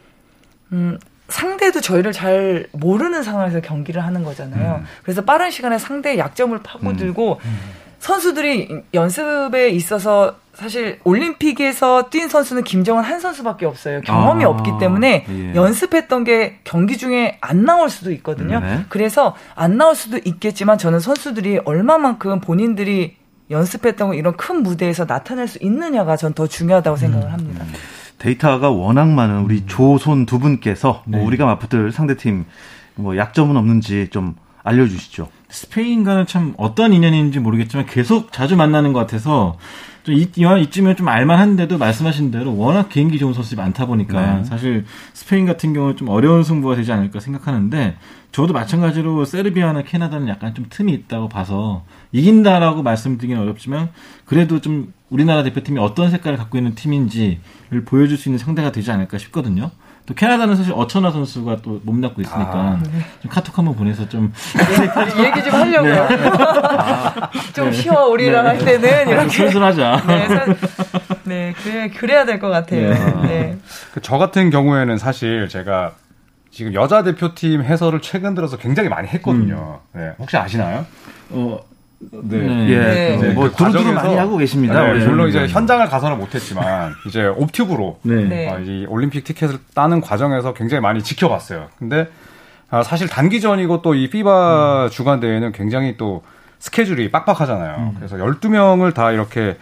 음, 0.73 0.99
상대도 1.29 1.81
저희를 1.81 2.11
잘 2.11 2.67
모르는 2.71 3.23
상황에서 3.23 3.59
경기를 3.61 4.03
하는 4.03 4.23
거잖아요. 4.23 4.81
음. 4.81 4.85
그래서 5.01 5.23
빠른 5.23 5.49
시간에 5.49 5.79
상대의 5.79 6.19
약점을 6.19 6.55
파고들고 6.61 7.39
음. 7.43 7.59
음. 8.05 8.07
선수들이 8.07 8.81
연습에 8.93 9.69
있어서 9.69 10.35
사실 10.53 10.99
올림픽에서 11.03 12.09
뛴 12.09 12.29
선수는 12.29 12.63
김정은 12.63 13.03
한 13.03 13.19
선수밖에 13.19 13.65
없어요. 13.65 14.01
경험이 14.01 14.45
아, 14.45 14.49
없기 14.49 14.71
때문에 14.79 15.25
예. 15.27 15.55
연습했던 15.55 16.23
게 16.23 16.59
경기 16.63 16.97
중에 16.97 17.37
안 17.41 17.65
나올 17.65 17.89
수도 17.89 18.11
있거든요. 18.13 18.59
네. 18.61 18.85
그래서 18.87 19.35
안 19.55 19.77
나올 19.77 19.95
수도 19.95 20.17
있겠지만 20.23 20.77
저는 20.77 20.99
선수들이 21.01 21.59
얼마만큼 21.65 22.39
본인들이 22.39 23.17
연습했던 23.51 24.13
이런 24.13 24.37
큰 24.37 24.63
무대에서 24.63 25.05
나타낼 25.05 25.47
수 25.47 25.57
있느냐가 25.61 26.15
전 26.15 26.33
더 26.33 26.47
중요하다고 26.47 26.97
생각을 26.97 27.33
합니다. 27.33 27.63
음. 27.65 27.73
데이터가 28.19 28.69
워낙 28.69 29.09
많은 29.09 29.41
우리 29.41 29.57
음. 29.57 29.67
조손 29.67 30.25
두 30.25 30.39
분께서 30.39 31.03
뭐 31.05 31.19
네. 31.19 31.25
우리가 31.25 31.45
맞붙을 31.45 31.91
상대팀 31.91 32.45
뭐 32.95 33.17
약점은 33.17 33.57
없는지 33.57 34.07
좀 34.09 34.35
알려주시죠. 34.65 35.29
스페인과는 35.49 36.25
참 36.25 36.53
어떤 36.57 36.91
인연인지 36.91 37.39
모르겠지만 37.39 37.85
계속 37.85 38.33
자주 38.33 38.57
만나는 38.57 38.91
것 38.91 38.99
같아서 38.99 39.57
좀 40.03 40.13
이, 40.13 40.27
이쯤에 40.35 40.95
좀 40.95 41.07
알만한데도 41.07 41.77
말씀하신 41.77 42.29
대로 42.29 42.55
워낙 42.55 42.89
개인기 42.89 43.17
좋은 43.17 43.33
선수들이 43.33 43.59
많다 43.59 43.85
보니까 43.87 44.35
네. 44.37 44.43
사실 44.43 44.85
스페인 45.13 45.45
같은 45.45 45.73
경우는 45.73 45.97
좀 45.97 46.09
어려운 46.09 46.43
승부가 46.43 46.75
되지 46.75 46.91
않을까 46.91 47.19
생각하는데 47.19 47.95
저도 48.31 48.53
마찬가지로 48.53 49.25
세르비아나 49.25 49.83
캐나다는 49.83 50.27
약간 50.27 50.53
좀 50.53 50.65
틈이 50.69 50.93
있다고 50.93 51.29
봐서 51.29 51.85
이긴다라고 52.11 52.83
말씀드리기는 52.83 53.41
어렵지만 53.41 53.89
그래도 54.25 54.61
좀 54.61 54.93
우리나라 55.09 55.41
대표팀이 55.41 55.79
어떤 55.79 56.11
색깔을 56.11 56.37
갖고 56.37 56.57
있는 56.57 56.75
팀인지를 56.75 57.85
보여줄 57.85 58.17
수 58.17 58.29
있는 58.29 58.37
상대가 58.37 58.71
되지 58.71 58.91
않을까 58.91 59.17
싶거든요. 59.17 59.71
또 60.05 60.13
캐나다는 60.13 60.55
사실 60.55 60.71
어천하 60.75 61.09
선수가 61.11 61.57
또 61.63 61.81
몸납고 61.83 62.21
있으니까 62.21 62.51
아, 62.53 62.79
네. 62.83 62.99
좀 63.21 63.31
카톡 63.31 63.57
한번 63.57 63.75
보내서 63.75 64.07
좀 64.07 64.31
얘기 65.17 65.43
좀 65.43 65.53
하려고요. 65.53 66.07
네. 66.09 66.29
아, 66.37 67.29
좀 67.53 67.71
네. 67.71 67.71
쉬어 67.71 68.05
우리랑 68.07 68.43
네. 68.43 68.49
할 68.49 68.57
때는 68.59 69.09
이렇게 69.09 69.29
순순하자. 69.29 70.03
네, 70.05 70.27
네, 71.23 71.53
그래 71.63 71.89
그래야 71.89 72.25
될 72.25 72.39
것 72.39 72.49
같아요. 72.49 72.93
네. 72.93 73.27
네. 73.27 73.57
그저 73.93 74.17
같은 74.19 74.51
경우에는 74.51 74.97
사실 74.99 75.47
제가 75.49 75.93
지금 76.51 76.73
여자 76.75 77.01
대표팀 77.01 77.63
해설을 77.63 78.01
최근 78.01 78.35
들어서 78.35 78.57
굉장히 78.57 78.89
많이 78.89 79.07
했거든요. 79.07 79.79
음. 79.95 79.99
네, 79.99 80.11
혹시 80.19 80.37
아시나요? 80.37 80.85
어, 81.31 81.59
네. 82.11 82.37
네. 82.37 82.69
예. 82.69 83.17
네. 83.21 83.33
뭐, 83.33 83.49
그 83.49 83.55
두루두루 83.55 83.93
많이 83.93 84.15
하고 84.15 84.37
계십니다. 84.37 84.93
네, 84.93 85.05
물론 85.05 85.29
이제 85.29 85.47
현장을 85.47 85.85
가서는 85.87 86.17
못했지만, 86.17 86.93
이제 87.07 87.25
옵튜브로, 87.25 87.99
네. 88.03 88.49
어, 88.49 88.59
이 88.59 88.85
올림픽 88.87 89.23
티켓을 89.23 89.57
따는 89.73 90.01
과정에서 90.01 90.53
굉장히 90.53 90.81
많이 90.81 91.01
지켜봤어요. 91.03 91.67
근데, 91.79 92.07
아, 92.69 92.83
사실 92.83 93.07
단기전이고 93.07 93.81
또 93.81 93.93
이 93.95 94.09
피바 94.09 94.85
음. 94.85 94.89
주간 94.89 95.19
대회는 95.19 95.51
굉장히 95.51 95.97
또 95.97 96.23
스케줄이 96.59 97.11
빡빡하잖아요. 97.11 97.75
음. 97.77 97.93
그래서 97.97 98.17
12명을 98.17 98.93
다 98.93 99.11
이렇게, 99.11 99.57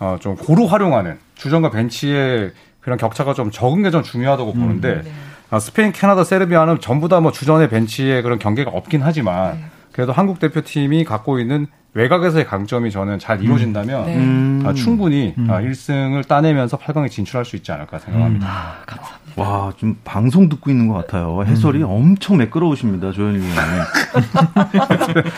어, 0.00 0.16
좀 0.20 0.36
고루 0.36 0.64
활용하는 0.66 1.18
주전과 1.36 1.70
벤치의 1.70 2.52
그런 2.80 2.98
격차가 2.98 3.34
좀 3.34 3.50
적은 3.50 3.82
게 3.82 3.90
좀 3.90 4.02
중요하다고 4.02 4.52
음. 4.52 4.60
보는데, 4.60 5.02
네. 5.02 5.10
아, 5.50 5.58
스페인, 5.58 5.92
캐나다, 5.92 6.24
세르비아는 6.24 6.80
전부 6.80 7.08
다 7.08 7.20
뭐 7.20 7.32
주전의 7.32 7.68
벤치에 7.70 8.20
그런 8.22 8.38
경계가 8.38 8.70
없긴 8.70 9.00
하지만, 9.02 9.52
네. 9.54 9.64
그래도 9.92 10.12
한국 10.12 10.38
대표팀이 10.38 11.04
갖고 11.04 11.38
있는 11.40 11.66
외곽에서의 11.94 12.46
강점이 12.46 12.90
저는 12.90 13.18
잘 13.18 13.42
이루어진다면 13.42 14.06
네. 14.06 14.16
음. 14.16 14.62
아, 14.64 14.72
충분히 14.72 15.34
음. 15.38 15.50
아, 15.50 15.60
1승을 15.60 16.26
따내면서 16.28 16.78
8강에 16.78 17.10
진출할 17.10 17.44
수 17.44 17.56
있지 17.56 17.72
않을까 17.72 17.98
생각합니다. 17.98 18.46
음. 18.46 18.50
아, 18.50 18.84
감사합니다. 18.86 19.42
와, 19.42 19.72
좀 19.76 19.96
방송 20.04 20.48
듣고 20.48 20.70
있는 20.70 20.88
것 20.88 20.94
같아요. 20.94 21.42
해설이 21.44 21.78
음. 21.78 21.88
엄청 21.88 22.36
매끄러우십니다, 22.36 23.12
조현일 23.12 23.40
위원님. 23.40 23.82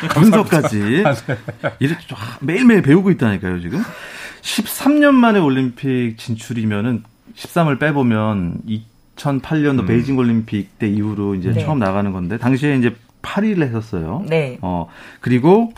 분석까지. 0.15 1.03
아, 1.07 1.15
네. 1.15 1.37
이렇게 1.79 2.03
매일매일 2.41 2.83
배우고 2.83 3.11
있다니까요, 3.13 3.61
지금. 3.61 3.83
13년 4.43 5.13
만에 5.13 5.39
올림픽 5.39 6.17
진출이면은 6.19 7.05
13을 7.37 7.79
빼보면 7.79 8.63
2008년도 9.17 9.81
음. 9.81 9.87
베이징 9.87 10.19
올림픽 10.19 10.79
때 10.79 10.89
이후로 10.89 11.37
이제 11.37 11.53
네. 11.53 11.65
처음 11.65 11.79
나가는 11.79 12.11
건데 12.13 12.39
당시에 12.39 12.77
이제 12.77 12.95
8위를 13.23 13.63
했었어요. 13.63 14.25
네. 14.29 14.59
어, 14.63 14.89
그리고 15.21 15.73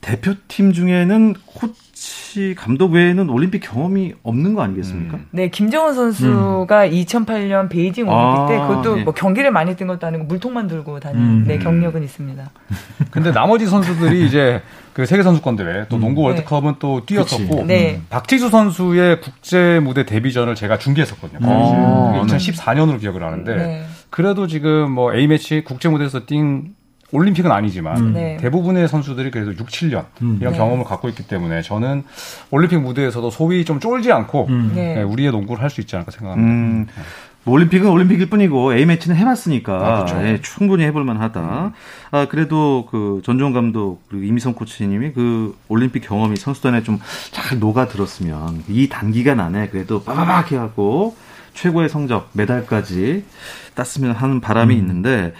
대표팀 0.00 0.72
중에는 0.72 1.34
코치 1.44 2.54
감독 2.56 2.92
외에는 2.92 3.28
올림픽 3.30 3.60
경험이 3.60 4.14
없는 4.22 4.54
거 4.54 4.62
아니겠습니까? 4.62 5.16
음. 5.16 5.26
네, 5.32 5.48
김정은 5.48 5.94
선수가 5.94 6.86
음. 6.86 6.90
2008년 6.90 7.68
베이징 7.68 8.08
올림픽 8.08 8.38
아, 8.38 8.46
때 8.46 8.58
그것도 8.58 9.00
예. 9.00 9.02
뭐 9.04 9.12
경기를 9.12 9.50
많이 9.50 9.74
뛴 9.76 9.86
것도 9.86 10.06
아니고 10.06 10.24
물통만 10.24 10.68
들고 10.68 11.00
다니는 11.00 11.26
음. 11.26 11.44
네, 11.46 11.58
경력은 11.58 12.04
있습니다. 12.04 12.50
근데 13.10 13.32
나머지 13.32 13.66
선수들이 13.66 14.26
이제 14.26 14.62
그 14.92 15.04
세계 15.04 15.22
선수권 15.22 15.56
대회 15.56 15.86
또 15.88 15.96
음. 15.96 16.00
농구 16.00 16.22
월드컵은 16.22 16.72
네. 16.72 16.76
또 16.78 17.04
뛰었었고 17.04 17.64
네. 17.66 18.00
박지수 18.08 18.50
선수의 18.50 19.20
국제 19.20 19.80
무대 19.80 20.06
데뷔전을 20.06 20.54
제가 20.54 20.78
중계했었거든요. 20.78 21.40
아, 21.42 22.22
2014년으로 22.24 23.00
기억을 23.00 23.22
하는데 23.22 23.56
네. 23.56 23.84
그래도 24.10 24.46
지금 24.46 24.90
뭐 24.90 25.14
A 25.14 25.26
매치 25.26 25.62
국제 25.64 25.88
무대에서 25.88 26.24
뛴 26.24 26.72
올림픽은 27.10 27.50
아니지만 27.50 27.96
음. 27.98 28.12
네. 28.12 28.36
대부분의 28.38 28.86
선수들이 28.88 29.30
그래도 29.30 29.52
6, 29.52 29.66
7년 29.68 30.04
음. 30.22 30.38
이런 30.40 30.52
네. 30.52 30.58
경험을 30.58 30.84
갖고 30.84 31.08
있기 31.08 31.26
때문에 31.26 31.62
저는 31.62 32.04
올림픽 32.50 32.78
무대에서도 32.78 33.30
소위 33.30 33.64
좀 33.64 33.80
쫄지 33.80 34.12
않고 34.12 34.46
음. 34.48 34.72
네. 34.74 34.94
네 34.96 35.02
우리의 35.02 35.30
농구를 35.30 35.62
할 35.62 35.70
수 35.70 35.80
있지 35.80 35.96
않을까 35.96 36.10
생각합니다. 36.12 36.50
음. 36.52 36.86
뭐 37.44 37.54
올림픽은 37.54 37.88
올림픽일 37.88 38.28
뿐이고 38.28 38.74
A 38.74 38.84
매치는 38.84 39.16
해봤으니까 39.16 39.74
아, 39.74 40.04
그렇죠. 40.04 40.26
예, 40.26 40.40
충분히 40.42 40.84
해볼 40.84 41.04
만하다. 41.04 41.40
음. 41.40 41.72
아 42.10 42.26
그래도 42.28 42.86
그 42.90 43.22
전종 43.24 43.52
감독 43.52 44.02
그리고 44.08 44.24
이미성 44.24 44.54
코치님이 44.54 45.12
그 45.12 45.56
올림픽 45.68 46.00
경험이 46.00 46.36
선수단에 46.36 46.82
좀 46.82 46.98
잘 47.30 47.58
녹아 47.58 47.88
들었으면 47.88 48.64
이 48.68 48.88
단기간 48.88 49.40
안에 49.40 49.68
그래도 49.68 50.02
빠바박 50.02 50.52
해갖고 50.52 51.16
최고의 51.54 51.88
성적 51.88 52.28
메달까지 52.32 53.24
땄으면 53.74 54.12
하는 54.14 54.40
바람이 54.40 54.74
음. 54.74 54.78
있는데 54.80 55.32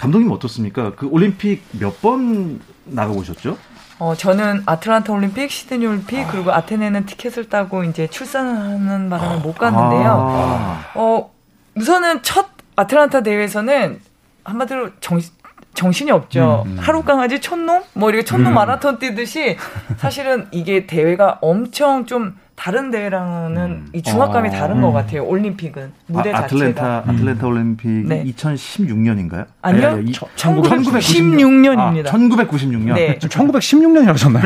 감독님 0.00 0.30
어떻습니까? 0.32 0.92
그 0.96 1.06
올림픽 1.06 1.62
몇 1.72 2.00
번 2.00 2.60
나가보셨죠? 2.84 3.56
어, 3.98 4.14
저는 4.16 4.62
아틀란타 4.64 5.12
올림픽, 5.12 5.50
시드니 5.50 5.86
올림픽, 5.86 6.20
아. 6.20 6.30
그리고 6.30 6.52
아테네는 6.52 7.04
티켓을 7.04 7.50
따고 7.50 7.84
이제 7.84 8.06
출산하는 8.06 9.10
바람에 9.10 9.40
못 9.42 9.58
갔는데요. 9.58 10.10
아. 10.10 10.84
어, 10.94 11.30
우선은 11.76 12.22
첫 12.22 12.46
아틀란타 12.76 13.22
대회에서는 13.22 14.00
한마디로 14.44 14.88
정, 15.00 15.20
정신이 15.74 16.10
없죠. 16.10 16.62
음, 16.66 16.72
음. 16.72 16.78
하루 16.80 17.02
강아지 17.02 17.40
촌놈? 17.40 17.82
뭐 17.92 18.08
이렇게 18.08 18.24
촌놈 18.24 18.52
음. 18.52 18.54
마라톤 18.54 18.98
뛰듯이 18.98 19.58
사실은 19.98 20.48
이게 20.50 20.86
대회가 20.86 21.38
엄청 21.42 22.06
좀 22.06 22.38
다른 22.60 22.90
대회랑은 22.90 23.56
음. 23.56 23.88
이 23.94 24.02
중압감이 24.02 24.50
어. 24.50 24.52
다른 24.52 24.82
것 24.82 24.92
같아요. 24.92 25.24
올림픽은 25.24 25.92
무대 26.08 26.30
아, 26.30 26.40
아틀랜타, 26.40 26.82
자체가. 26.82 27.04
아틀랜타 27.10 27.46
올림픽 27.46 27.88
네. 27.88 28.22
2016년인가요? 28.22 29.46
아니요, 29.62 29.88
아니, 29.88 30.12
1996년 30.12 31.88
입니다. 31.88 32.10
아, 32.10 32.12
1996년. 32.12 32.94
네. 32.96 33.18
1916년이 33.18 34.04
라셨나요 34.04 34.44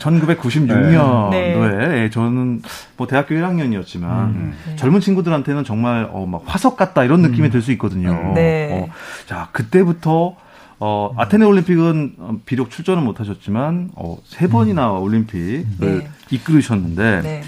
1996년도에 0.00 1.30
네. 1.30 2.02
예, 2.02 2.10
저는 2.10 2.62
뭐 2.96 3.06
대학교 3.06 3.36
1학년이었지만 3.36 4.02
음. 4.04 4.54
네. 4.66 4.74
젊은 4.74 4.98
친구들한테는 4.98 5.62
정말 5.62 6.08
어, 6.10 6.26
막 6.26 6.42
화석 6.46 6.76
같다 6.76 7.04
이런 7.04 7.22
느낌이 7.22 7.46
음. 7.46 7.50
들수 7.52 7.70
있거든요. 7.72 8.32
네. 8.34 8.70
어, 8.72 8.92
자 9.28 9.50
그때부터 9.52 10.34
어, 10.80 11.14
아테네 11.16 11.44
올림픽은 11.44 12.14
어, 12.18 12.38
비록 12.44 12.70
출전은 12.70 13.04
못하셨지만 13.04 13.90
어, 13.94 14.18
세 14.24 14.48
번이나 14.48 14.92
음. 14.92 15.02
올림픽을 15.02 15.64
네. 15.78 16.10
이끌으셨는데 16.30 17.20
네. 17.22 17.42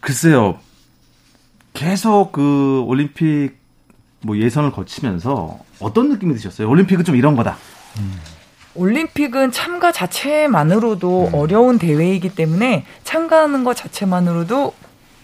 글쎄요 0.00 0.58
계속 1.72 2.32
그 2.32 2.82
올림픽 2.86 3.56
뭐 4.22 4.36
예선을 4.36 4.72
거치면서 4.72 5.58
어떤 5.78 6.08
느낌이 6.08 6.34
드셨어요? 6.34 6.68
올림픽은 6.68 7.04
좀 7.04 7.16
이런 7.16 7.36
거다. 7.36 7.56
음. 7.98 8.18
올림픽은 8.74 9.52
참가 9.52 9.92
자체만으로도 9.92 11.28
음. 11.28 11.34
어려운 11.34 11.78
대회이기 11.78 12.34
때문에 12.34 12.84
참가하는 13.04 13.62
것 13.62 13.74
자체만으로도 13.76 14.74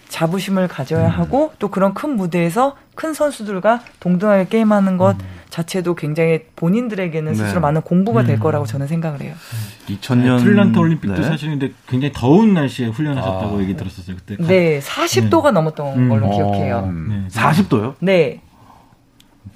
자부심을 0.09 0.67
가져야 0.67 1.07
음. 1.07 1.11
하고 1.11 1.53
또 1.59 1.69
그런 1.69 1.93
큰 1.93 2.15
무대에서 2.15 2.75
큰 2.95 3.13
선수들과 3.13 3.81
동등하게 3.99 4.47
게임하는 4.47 4.97
것 4.97 5.19
음. 5.19 5.25
자체도 5.53 5.93
굉장히 5.93 6.39
본인들에게는 6.55 7.35
스스로 7.35 7.53
네. 7.53 7.59
많은 7.59 7.81
공부가 7.81 8.23
될 8.23 8.37
음. 8.37 8.39
거라고 8.39 8.65
저는 8.65 8.87
생각을 8.87 9.21
해요. 9.21 9.35
2000년 9.87 10.39
틀란타 10.39 10.79
올림픽도 10.79 11.21
네. 11.21 11.27
사실 11.27 11.51
근데 11.51 11.71
굉장히 11.87 12.11
더운 12.11 12.55
날씨에 12.55 12.87
훈련하셨다고 12.87 13.57
아. 13.57 13.61
얘기 13.61 13.75
들었었어요 13.75 14.15
그때. 14.15 14.35
네, 14.43 14.79
40도가 14.79 15.45
네. 15.45 15.51
넘었던 15.51 15.95
음. 15.95 16.09
걸로 16.09 16.31
기억해요. 16.31 16.77
어, 16.77 16.91
네. 16.91 17.27
40도요? 17.29 17.93
네. 17.99 18.41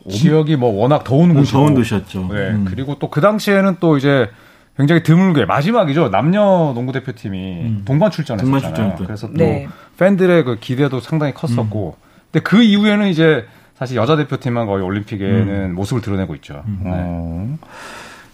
지역이 0.07 0.55
뭐 0.57 0.69
워낙 0.69 1.03
더운 1.03 1.33
곳이 1.33 1.51
더운 1.51 1.73
도시였죠. 1.73 2.29
네. 2.31 2.49
음. 2.51 2.65
그리고 2.69 2.99
또 2.99 3.09
그 3.09 3.19
당시에는 3.19 3.77
또 3.79 3.97
이제 3.97 4.29
굉장히 4.77 5.01
드물게 5.01 5.45
마지막이죠. 5.45 6.09
남녀 6.09 6.73
농구 6.75 6.91
대표팀이 6.91 7.37
음. 7.61 7.81
동반 7.85 8.11
출전했었잖아요. 8.11 8.97
그래서 8.99 9.25
또 9.25 9.33
네. 9.33 9.67
팬들의 9.97 10.43
그 10.43 10.59
기대도 10.59 10.99
상당히 10.99 11.33
컸었고. 11.33 11.95
음. 11.97 12.03
근데 12.31 12.43
그 12.43 12.61
이후에는 12.61 13.07
이제 13.07 13.47
사실 13.77 13.95
여자 13.97 14.15
대표팀만 14.15 14.65
거의 14.65 14.83
올림픽에는 14.83 15.69
음. 15.69 15.75
모습을 15.75 16.01
드러내고 16.01 16.33
있죠. 16.35 16.63
음. 16.65 16.79
네. 16.83 16.89
어. 16.93 17.57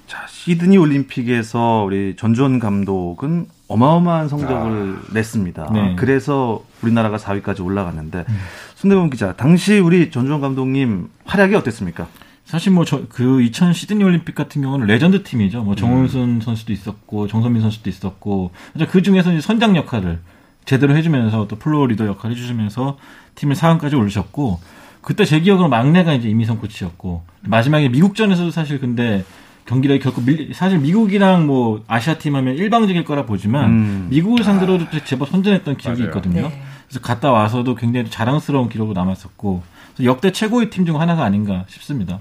자, 0.07 0.25
시드니 0.27 0.77
올림픽에서 0.77 1.83
우리 1.85 2.15
전주원 2.15 2.59
감독은 2.59 3.47
어마어마한 3.67 4.29
성적을 4.29 4.97
아. 5.00 5.13
냈습니다. 5.13 5.69
네. 5.73 5.95
그래서 5.97 6.63
우리나라가 6.81 7.18
4위까지 7.18 7.63
올라갔는데 7.65 8.25
음. 8.27 8.39
손대범 8.75 9.09
기자, 9.09 9.33
당시 9.33 9.79
우리 9.79 10.11
전주원 10.11 10.39
감독님 10.39 11.09
활약이 11.25 11.55
어땠습니까? 11.55 12.07
사실 12.46 12.72
뭐 12.72 12.85
그 13.09 13.41
2000 13.41 13.74
시드니 13.74 14.03
올림픽 14.03 14.35
같은 14.35 14.61
경우는 14.61 14.87
레전드 14.87 15.24
팀이죠. 15.24 15.63
뭐 15.63 15.75
정은순 15.75 16.22
음. 16.22 16.41
선수도 16.41 16.72
있었고 16.72 17.27
정선민 17.27 17.61
선수도 17.61 17.89
있었고 17.89 18.51
그 18.89 19.01
중에서 19.01 19.39
선장 19.41 19.75
역할을 19.75 20.20
제대로 20.65 20.96
해주면서 20.96 21.48
또 21.48 21.57
floor 21.57 21.87
leader 21.87 22.05
역할을 22.05 22.35
해주시면서 22.35 22.98
팀을 23.35 23.55
4강까지 23.55 23.98
올리셨고 23.98 24.59
그때 25.03 25.25
제 25.25 25.39
기억으로 25.39 25.70
막내가 25.70 26.13
이제 26.13 26.29
이미선 26.29 26.57
코치였고 26.59 27.24
마지막에 27.42 27.89
미국전에서도 27.89 28.50
사실 28.51 28.79
근데 28.79 29.24
경기력이 29.66 30.01
결코 30.01 30.22
밀, 30.22 30.53
사실 30.53 30.79
미국이랑 30.79 31.46
뭐 31.46 31.83
아시아 31.87 32.18
팀 32.18 32.35
하면 32.35 32.55
일방적일 32.55 33.03
거라 33.05 33.25
보지만 33.25 33.70
음. 33.70 34.07
미국을 34.09 34.44
상대로도 34.44 34.85
제법 35.05 35.29
선전했던 35.29 35.77
기억이 35.77 36.01
맞아요. 36.01 36.09
있거든요. 36.09 36.42
네. 36.50 36.61
그래서 36.87 37.00
갔다 37.01 37.31
와서도 37.31 37.75
굉장히 37.75 38.09
자랑스러운 38.09 38.70
기록으로 38.70 38.94
남았었고 39.00 39.63
역대 40.03 40.31
최고의 40.31 40.70
팀 40.70 40.85
중 40.85 41.00
하나가 41.00 41.24
아닌가 41.24 41.66
싶습니다. 41.68 42.20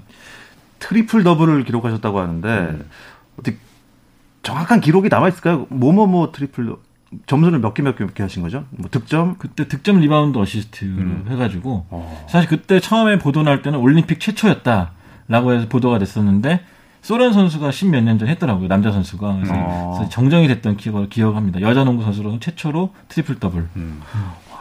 트리플 0.79 1.23
더블을 1.23 1.63
기록하셨다고 1.63 2.19
하는데 2.19 2.47
음. 2.47 2.85
어떻게 3.39 3.57
정확한 4.43 4.81
기록이 4.81 5.09
남아 5.09 5.29
있을까요? 5.29 5.65
뭐뭐뭐 5.69 6.31
트리플 6.33 6.75
점수를 7.25 7.59
몇 7.59 7.73
개 7.73 7.83
몇 7.83 7.95
개 7.97 8.03
몇 8.03 8.13
개 8.13 8.23
하신 8.23 8.41
거죠? 8.43 8.63
뭐 8.71 8.89
득점? 8.89 9.35
그때 9.37 9.67
득점 9.67 9.99
리바운드 9.99 10.37
어시스트 10.37 10.85
음. 10.85 11.25
해가지고 11.29 11.85
어. 11.89 12.25
사실 12.29 12.49
그때 12.49 12.79
처음에 12.79 13.19
보도 13.19 13.43
날 13.43 13.61
때는 13.61 13.79
올림픽 13.79 14.19
최초였다라고 14.19 15.53
해서 15.53 15.67
보도가 15.69 15.99
됐었는데 15.99 16.61
소련 17.01 17.33
선수가 17.33 17.71
십몇 17.71 18.03
년 18.03 18.17
전 18.17 18.29
했더라고요 18.29 18.67
남자 18.69 18.91
선수가 18.91 19.35
그래서, 19.35 19.53
어. 19.55 19.93
그래서 19.97 20.09
정정이 20.09 20.47
됐던 20.47 20.77
기억을 20.77 21.09
기억합니다. 21.09 21.59
여자 21.61 21.83
농구 21.83 22.03
선수로는 22.03 22.39
최초로 22.39 22.93
트리플 23.09 23.39
더블. 23.39 23.67
음. 23.75 24.01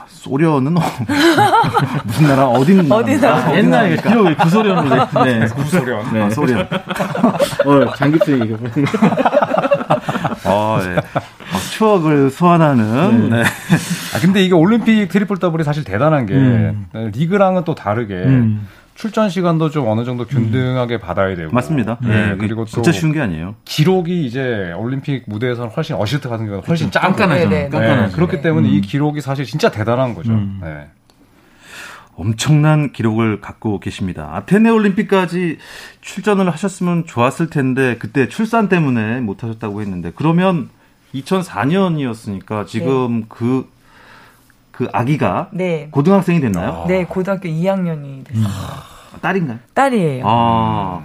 소련은 0.08 0.74
무슨 2.04 2.26
나라 2.28 2.46
어딘 2.46 2.90
어디 2.92 3.20
나라 3.20 3.56
옛날에 3.56 3.96
기억이 3.96 4.36
구소련을 4.36 5.08
네 5.24 5.46
구소련 5.48 6.12
네. 6.12 6.22
아, 6.22 6.30
소련 6.30 6.60
어 7.66 7.94
장기표 7.96 8.32
얘기 8.38 8.54
아 10.44 10.80
예. 10.84 10.96
어, 11.82 12.00
추억을 12.00 12.30
소환하는. 12.30 13.30
네. 13.30 13.36
네. 13.36 13.42
아 13.42 14.20
근데 14.20 14.44
이게 14.44 14.54
올림픽 14.54 15.08
트리플 15.08 15.38
더블이 15.38 15.64
사실 15.64 15.84
대단한 15.84 16.26
게 16.26 16.34
음. 16.34 16.86
리그랑은 16.92 17.64
또 17.64 17.74
다르게 17.74 18.14
음. 18.14 18.68
출전 18.94 19.30
시간도 19.30 19.70
좀 19.70 19.88
어느 19.88 20.04
정도 20.04 20.26
균등하게 20.26 20.96
음. 20.96 21.00
받아야 21.00 21.34
되고 21.34 21.52
맞습니다. 21.52 21.98
네, 22.02 22.30
네. 22.30 22.36
그리고 22.36 22.64
또 22.64 22.70
진짜 22.70 22.92
쉬운 22.92 23.12
게 23.12 23.20
아니에요. 23.20 23.56
기록이 23.64 24.24
이제 24.24 24.72
올림픽 24.76 25.24
무대에서는 25.26 25.70
훨씬 25.70 25.96
어시스트 25.96 26.28
같은 26.28 26.46
경우는 26.46 26.64
훨씬 26.66 26.90
그렇죠. 26.90 27.06
깐깐하죠. 27.06 27.48
네, 27.48 27.68
네, 27.68 28.08
그렇기 28.12 28.40
때문에 28.42 28.68
이 28.68 28.76
음. 28.76 28.80
기록이 28.82 29.20
사실 29.20 29.44
진짜 29.44 29.70
대단한 29.70 30.14
거죠. 30.14 30.32
음. 30.32 30.60
네. 30.62 30.88
엄청난 32.14 32.92
기록을 32.92 33.40
갖고 33.40 33.80
계십니다. 33.80 34.28
아테네 34.34 34.68
올림픽까지 34.68 35.56
출전을 36.02 36.50
하셨으면 36.50 37.06
좋았을 37.06 37.48
텐데 37.48 37.96
그때 37.98 38.28
출산 38.28 38.68
때문에 38.68 39.20
못 39.20 39.42
하셨다고 39.42 39.80
했는데 39.80 40.12
그러면 40.14 40.68
2004년이었으니까 41.14 42.66
지금 42.66 43.20
네. 43.20 43.26
그, 43.28 43.70
그 44.70 44.88
아기가 44.92 45.48
네. 45.52 45.88
고등학생이 45.90 46.40
됐나요? 46.40 46.82
아. 46.84 46.86
네, 46.86 47.04
고등학교 47.04 47.48
2학년이 47.48 48.24
됐어요. 48.26 48.44
음. 48.44 49.20
딸인가요? 49.20 49.58
딸이에요. 49.74 50.24
아. 50.26 51.02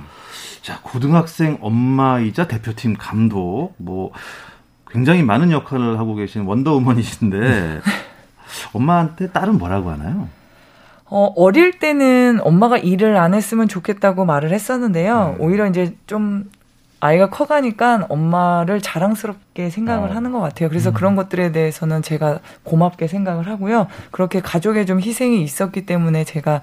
자, 0.62 0.80
고등학생 0.84 1.58
엄마이자 1.62 2.48
대표팀 2.48 2.96
감독, 2.98 3.74
뭐, 3.78 4.12
굉장히 4.90 5.24
많은 5.24 5.52
역할을 5.52 6.00
하고 6.00 6.16
계신 6.16 6.44
원더우먼이신데, 6.44 7.82
엄마한테 8.74 9.32
딸은 9.32 9.58
뭐라고 9.58 9.92
하나요? 9.92 10.30
어, 11.10 11.32
어릴 11.38 11.80
때는 11.80 12.40
엄마가 12.42 12.78
일을 12.78 13.16
안 13.16 13.34
했으면 13.34 13.68
좋겠다고 13.68 14.26
말을 14.26 14.52
했었는데요. 14.52 15.36
음. 15.38 15.42
오히려 15.42 15.68
이제 15.68 15.96
좀 16.06 16.50
아이가 17.00 17.30
커가니까 17.30 18.06
엄마를 18.10 18.82
자랑스럽게 18.82 19.70
생각을 19.70 20.10
어. 20.10 20.14
하는 20.14 20.32
것 20.32 20.40
같아요. 20.40 20.70
그래서 20.70 20.90
음. 20.90 20.94
그런 20.94 21.16
것들에 21.16 21.52
대해서는 21.52 22.02
제가 22.02 22.40
고맙게 22.64 23.08
생각을 23.08 23.48
하고요. 23.48 23.88
그렇게 24.12 24.42
가족의 24.42 24.86
좀 24.86 25.00
희생이 25.00 25.42
있었기 25.44 25.86
때문에 25.86 26.24
제가 26.24 26.62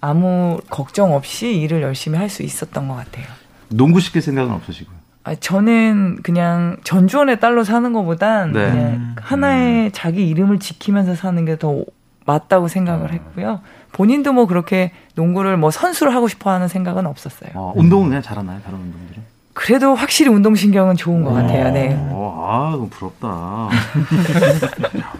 아무 0.00 0.60
걱정 0.70 1.14
없이 1.14 1.56
일을 1.60 1.82
열심히 1.82 2.18
할 2.18 2.28
수 2.28 2.42
있었던 2.42 2.88
것 2.88 2.94
같아요. 2.94 3.26
농구 3.68 4.00
시킬 4.00 4.22
생각은 4.22 4.52
없으시고요? 4.52 4.96
아, 5.24 5.34
저는 5.36 6.18
그냥 6.22 6.76
전주원의 6.84 7.38
딸로 7.40 7.62
사는 7.64 7.92
것보단 7.92 8.52
네. 8.52 8.70
그냥 8.70 8.86
음. 8.86 9.14
하나의 9.20 9.86
음. 9.86 9.90
자기 9.92 10.28
이름을 10.28 10.58
지키면서 10.58 11.14
사는 11.14 11.44
게 11.44 11.56
더 11.56 11.84
맞다고 12.24 12.68
생각을 12.68 13.06
어. 13.06 13.12
했고요. 13.12 13.60
본인도 13.92 14.32
뭐 14.32 14.46
그렇게 14.46 14.92
농구를 15.16 15.56
뭐 15.56 15.70
선수를 15.70 16.14
하고 16.14 16.28
싶어 16.28 16.50
하는 16.50 16.68
생각은 16.68 17.06
없었어요. 17.06 17.50
어, 17.54 17.72
운동은 17.76 18.08
그냥 18.08 18.22
잘하나요? 18.22 18.60
다른 18.64 18.78
운동들은? 18.78 19.22
그래도 19.54 19.94
확실히 19.94 20.30
운동신경은 20.32 20.96
좋은 20.96 21.22
것 21.24 21.32
같아요. 21.34 21.72
네. 21.72 21.94
어, 22.10 22.46
아, 22.48 22.86
부럽다. 22.90 23.68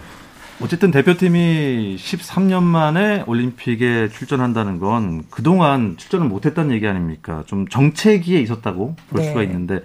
어쨌든 0.62 0.90
대표팀이 0.92 1.96
13년 1.98 2.62
만에 2.62 3.24
올림픽에 3.26 4.08
출전한다는 4.08 4.78
건 4.78 5.24
그동안 5.28 5.96
출전을 5.96 6.28
못했다는 6.28 6.72
얘기 6.74 6.86
아닙니까? 6.86 7.42
좀 7.46 7.66
정체기에 7.66 8.40
있었다고 8.40 8.94
볼 9.10 9.20
네. 9.20 9.26
수가 9.28 9.42
있는데 9.42 9.80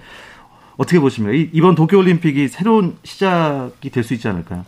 어떻게 0.77 0.99
보시면 0.99 1.33
이번 1.51 1.73
도쿄올림픽이 1.73 2.47
새로운 2.47 2.97
시작이 3.03 3.89
될 3.89 4.03
수 4.03 4.13
있지 4.13 4.27
않을까요? 4.27 4.65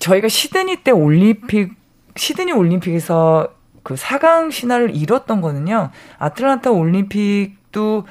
저희가 0.00 0.26
시드니 0.26 0.78
때 0.82 0.90
올림픽 0.90 1.74
시드니 2.16 2.50
올림픽에서 2.50 3.48
그 3.84 3.94
4강 3.94 4.50
신화를 4.50 4.96
이뤘던 4.96 5.40
거는요. 5.40 5.90
아틀란타 6.18 6.72
올림픽도 6.72 8.06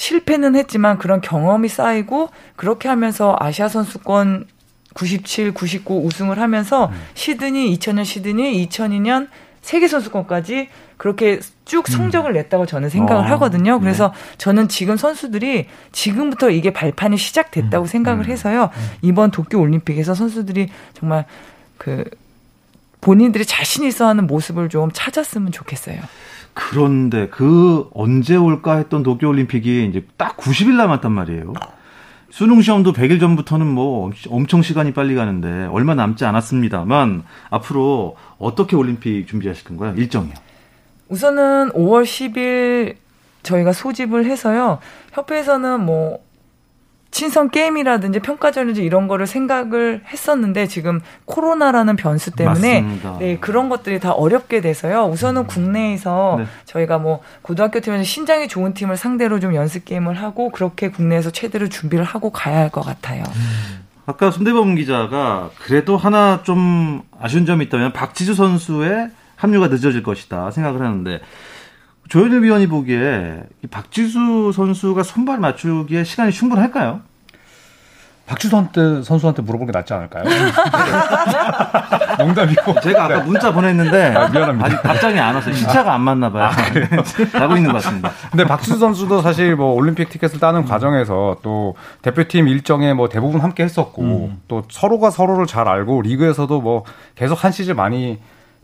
실패는 0.00 0.56
했지만 0.56 0.96
그런 0.96 1.20
경험이 1.20 1.68
쌓이고 1.68 2.30
그렇게 2.56 2.88
하면서 2.88 3.36
아시아 3.38 3.68
선수권 3.68 4.46
97, 4.94 5.52
99 5.52 6.06
우승을 6.06 6.38
하면서 6.38 6.86
음. 6.86 7.02
시드니 7.12 7.76
2000년 7.76 8.06
시드니 8.06 8.66
2002년 8.66 9.28
세계 9.60 9.88
선수권까지 9.88 10.68
그렇게 10.96 11.38
쭉 11.66 11.86
음. 11.86 11.92
성적을 11.92 12.32
냈다고 12.32 12.64
저는 12.64 12.88
생각을 12.88 13.24
어, 13.24 13.26
하거든요. 13.32 13.74
네. 13.74 13.80
그래서 13.80 14.08
네. 14.08 14.36
저는 14.38 14.68
지금 14.68 14.96
선수들이 14.96 15.66
지금부터 15.92 16.48
이게 16.48 16.72
발판이 16.72 17.18
시작됐다고 17.18 17.84
음, 17.84 17.86
생각을 17.86 18.24
음. 18.24 18.30
해서요. 18.30 18.70
음. 18.74 18.88
이번 19.02 19.30
도쿄 19.30 19.58
올림픽에서 19.60 20.14
선수들이 20.14 20.70
정말 20.94 21.26
그 21.76 22.04
본인들이 23.02 23.44
자신 23.44 23.84
있어 23.84 24.06
하는 24.08 24.26
모습을 24.26 24.70
좀 24.70 24.90
찾았으면 24.94 25.52
좋겠어요. 25.52 26.00
그런데 26.68 27.28
그 27.28 27.88
언제 27.94 28.36
올까 28.36 28.76
했던 28.76 29.02
도쿄올림픽이 29.02 29.86
이제 29.86 30.04
딱 30.16 30.36
90일 30.36 30.76
남았단 30.76 31.10
말이에요. 31.10 31.54
수능 32.30 32.60
시험도 32.60 32.92
100일 32.92 33.18
전부터는 33.18 33.66
뭐 33.66 34.12
엄청 34.28 34.62
시간이 34.62 34.92
빨리 34.92 35.14
가는데 35.14 35.66
얼마 35.72 35.94
남지 35.94 36.24
않았습니다만 36.24 37.24
앞으로 37.48 38.16
어떻게 38.38 38.76
올림픽 38.76 39.26
준비하실 39.26 39.64
건가요? 39.64 39.94
일정이요. 39.96 40.34
우선은 41.08 41.70
5월 41.70 42.04
10일 42.04 42.96
저희가 43.42 43.72
소집을 43.72 44.26
해서요. 44.26 44.78
협회에서는 45.12 45.84
뭐 45.84 46.20
친선 47.20 47.50
게임이라든지 47.50 48.20
평가전이지 48.20 48.82
이런 48.82 49.06
거를 49.06 49.26
생각을 49.26 50.00
했었는데 50.10 50.66
지금 50.68 51.02
코로나라는 51.26 51.96
변수 51.96 52.30
때문에 52.30 52.80
맞습니다. 52.80 53.18
네, 53.18 53.36
그런 53.38 53.68
것들이 53.68 54.00
다 54.00 54.12
어렵게 54.12 54.62
돼서요. 54.62 55.04
우선은 55.04 55.42
음. 55.42 55.46
국내에서 55.46 56.36
네. 56.38 56.46
저희가 56.64 56.96
뭐 56.96 57.20
고등학교 57.42 57.80
팀에서 57.80 58.04
신장이 58.04 58.48
좋은 58.48 58.72
팀을 58.72 58.96
상대로 58.96 59.38
좀 59.38 59.54
연습 59.54 59.84
게임을 59.84 60.14
하고 60.14 60.48
그렇게 60.48 60.88
국내에서 60.90 61.30
최대로 61.30 61.68
준비를 61.68 62.04
하고 62.04 62.30
가야 62.30 62.56
할 62.56 62.70
것 62.70 62.80
같아요. 62.80 63.22
음. 63.22 63.84
아까 64.06 64.30
손대범 64.30 64.76
기자가 64.76 65.50
그래도 65.58 65.98
하나 65.98 66.40
좀 66.42 67.02
아쉬운 67.20 67.44
점이 67.44 67.66
있다면 67.66 67.92
박지수 67.92 68.32
선수의 68.34 69.10
합류가 69.36 69.68
늦어질 69.68 70.02
것이다 70.02 70.50
생각을 70.52 70.80
하는데 70.80 71.20
조현일 72.08 72.42
위원이 72.44 72.66
보기에 72.68 73.42
박지수 73.70 74.52
선수가 74.54 75.02
손발 75.02 75.38
맞추기에 75.38 76.04
시간이 76.04 76.32
충분할까요? 76.32 77.02
박지수한테 78.30 79.02
선수한테 79.02 79.42
물어보는 79.42 79.72
게 79.72 79.76
낫지 79.76 79.92
않을까요? 79.92 80.22
농담이고. 82.18 82.80
제가 82.80 83.06
아까 83.06 83.18
네. 83.18 83.24
문자 83.24 83.52
보냈는데 83.52 84.14
아, 84.14 84.28
미안합니다. 84.28 84.66
아직 84.66 84.82
답장이 84.82 85.18
안 85.18 85.34
왔어요. 85.34 85.52
시차가 85.52 85.94
안 85.94 86.02
맞나 86.02 86.30
봐요. 86.30 86.44
아, 86.44 86.52
자고 87.36 87.56
있는 87.56 87.72
것 87.72 87.82
같습니다. 87.82 88.12
근데 88.30 88.44
박지수 88.44 88.78
선수도 88.78 89.20
사실 89.20 89.56
뭐 89.56 89.74
올림픽 89.74 90.10
티켓을 90.10 90.38
따는 90.38 90.60
음. 90.60 90.64
과정에서 90.64 91.38
또 91.42 91.74
대표팀 92.02 92.46
일정에 92.46 92.94
뭐 92.94 93.08
대부분 93.08 93.40
함께 93.40 93.64
했었고 93.64 94.02
음. 94.02 94.40
또 94.46 94.62
서로가 94.70 95.10
서로를 95.10 95.46
잘 95.46 95.66
알고 95.66 96.02
리그에서도 96.02 96.60
뭐 96.60 96.84
계속 97.16 97.42
한 97.42 97.50
시즌 97.50 97.74
많이 97.74 98.20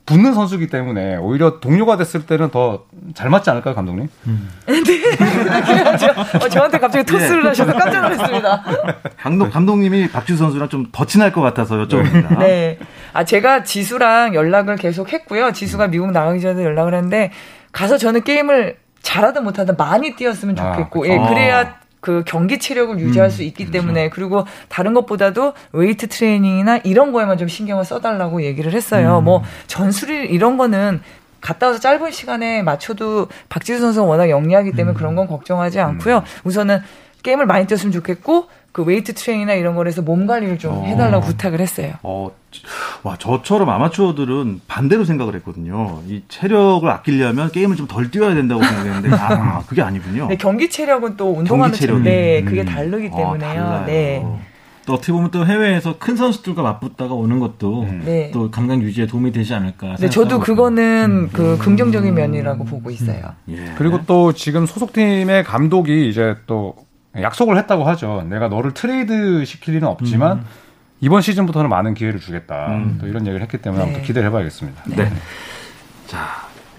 붙는 0.07 0.35
선수기 0.35 0.69
때문에 0.69 1.17
오히려 1.17 1.61
동료가 1.61 1.97
됐을 1.97 2.27
때는 2.27 2.51
더 2.51 2.85
잘 3.15 3.31
맞지 3.31 3.49
않을까요, 3.51 3.75
감독님? 3.75 4.09
음. 4.27 4.51
네. 4.67 6.39
어, 6.43 6.49
저한테 6.49 6.79
갑자기 6.79 7.05
토스를 7.05 7.43
네. 7.43 7.49
하셔서 7.49 7.73
깜짝 7.73 8.03
놀랐습니다. 8.03 8.65
감독, 9.17 9.51
감독님이 9.51 10.09
박지수 10.11 10.39
선수랑 10.39 10.69
좀더 10.69 11.05
친할 11.05 11.33
것 11.33 11.41
같아서 11.41 11.77
여쭤봅니다. 11.77 12.39
네. 12.39 12.79
아, 13.13 13.25
제가 13.25 13.63
지수랑 13.63 14.35
연락을 14.35 14.77
계속 14.77 15.13
했고요. 15.13 15.53
지수가 15.53 15.89
미국 15.89 16.11
나가기 16.11 16.41
전에 16.41 16.65
연락을 16.65 16.95
했는데 16.95 17.31
가서 17.73 17.97
저는 17.97 18.25
게임을 18.25 18.77
잘하든 19.03 19.45
못하든 19.45 19.77
많이 19.77 20.17
뛰었으면 20.17 20.59
아, 20.59 20.73
좋겠고, 20.73 21.05
아, 21.05 21.09
예, 21.09 21.19
그래야 21.29 21.75
그 22.07 22.23
경기 22.25 22.61
체력을 22.61 23.01
유지할 23.01 23.27
음, 23.27 23.31
수 23.31 23.43
있기 23.43 23.65
그렇죠. 23.65 23.73
때문에 23.73 24.11
그리고 24.11 24.47
다른 24.69 24.95
것보다도 24.95 25.55
웨이트 25.73 26.07
트레이닝이나 26.07 26.79
이런 26.85 27.11
거에만 27.11 27.37
좀 27.37 27.49
신경을 27.49 27.85
써달라고 27.85 28.45
얘기를 28.45 28.73
했어요. 28.73 29.19
음. 29.19 29.25
뭐 29.25 29.43
전술이 29.67 30.29
이런 30.29 30.57
거는 30.57 31.01
갔다 31.41 31.67
와서 31.67 31.81
짧은 31.81 32.13
시간에 32.13 32.63
맞춰도 32.63 33.27
박지수 33.49 33.81
선수가 33.81 34.07
워낙 34.07 34.31
영리하기 34.31 34.71
때문에 34.71 34.95
음. 34.95 34.97
그런 34.97 35.17
건 35.17 35.27
걱정하지 35.27 35.81
않고요. 35.81 36.19
음. 36.19 36.23
우선은 36.45 36.79
게임을 37.25 37.45
많이 37.45 37.67
뛰었으면 37.67 37.91
좋겠고 37.91 38.47
그 38.77 38.83
웨이트 38.83 39.15
트레이닝이나 39.15 39.55
이런 39.55 39.75
거에서 39.75 40.03
몸 40.03 40.27
관리를 40.27 40.59
좀 40.59 40.75
어. 40.75 40.85
해달라고 40.85 41.25
부탁을 41.25 41.61
했어요. 41.61 41.95
어, 42.03 42.31
와 43.05 43.17
저처럼 43.17 43.71
아마추어들은 43.71 44.61
반대로 44.69 45.07
생각을 45.07 45.35
했거든요. 45.37 46.03
이 46.07 46.23
체력을 46.29 46.87
아끼려면 46.87 47.51
게임을 47.51 47.77
좀 47.77 47.87
덜 47.87 48.11
뛰어야 48.11 48.35
된다고 48.35 48.63
생각했는데 48.63 49.17
아 49.17 49.63
그게 49.67 49.81
아니군요. 49.81 50.27
네, 50.27 50.37
경기 50.37 50.69
체력은 50.69 51.17
또 51.17 51.33
운동하는 51.33 51.75
체력, 51.75 52.03
네, 52.03 52.43
그게 52.43 52.61
음. 52.61 52.67
다르기 52.67 53.09
아, 53.15 53.17
때문에요. 53.17 53.63
아, 53.65 53.87
네. 53.87 54.23
또 54.85 54.93
어떻게 54.93 55.11
보면 55.13 55.31
또 55.31 55.47
해외에서 55.47 55.99
큰 55.99 56.15
선수들과 56.15 56.61
맞붙다가 56.63 57.15
오는 57.15 57.39
것도 57.39 57.85
음. 57.85 58.03
네. 58.05 58.31
또 58.31 58.51
감각 58.51 58.83
유지에 58.83 59.07
도움이 59.07 59.33
되지 59.33 59.55
않을까. 59.55 59.97
네, 59.97 60.11
저도 60.11 60.39
그거는 60.39 61.29
음. 61.29 61.31
그 61.33 61.57
긍정적인 61.57 62.13
면이라고 62.13 62.65
보고 62.65 62.91
있어요. 62.91 63.23
예. 63.49 63.73
그리고 63.79 64.01
또 64.07 64.35
지금 64.35 64.67
소속팀의 64.67 65.45
감독이 65.45 66.09
이제 66.11 66.37
또 66.47 66.75
약속을 67.23 67.57
했다고 67.59 67.85
하죠. 67.85 68.25
내가 68.29 68.49
너를 68.49 68.73
트레이드 68.73 69.45
시킬 69.45 69.75
일은 69.75 69.89
없지만 69.89 70.39
음. 70.39 70.45
이번 71.01 71.23
시즌부터는 71.23 71.69
많은 71.71 71.95
기회를 71.95 72.21
주겠다. 72.21 72.69
음. 72.69 72.99
또 73.01 73.07
이런 73.07 73.27
얘기를 73.27 73.43
했기 73.43 73.59
때문에 73.59 73.83
네. 73.85 73.91
한번 73.91 74.07
기대를 74.07 74.29
해봐야겠습니다. 74.29 74.83
네. 74.87 74.97
네. 74.97 75.13
자, 76.07 76.27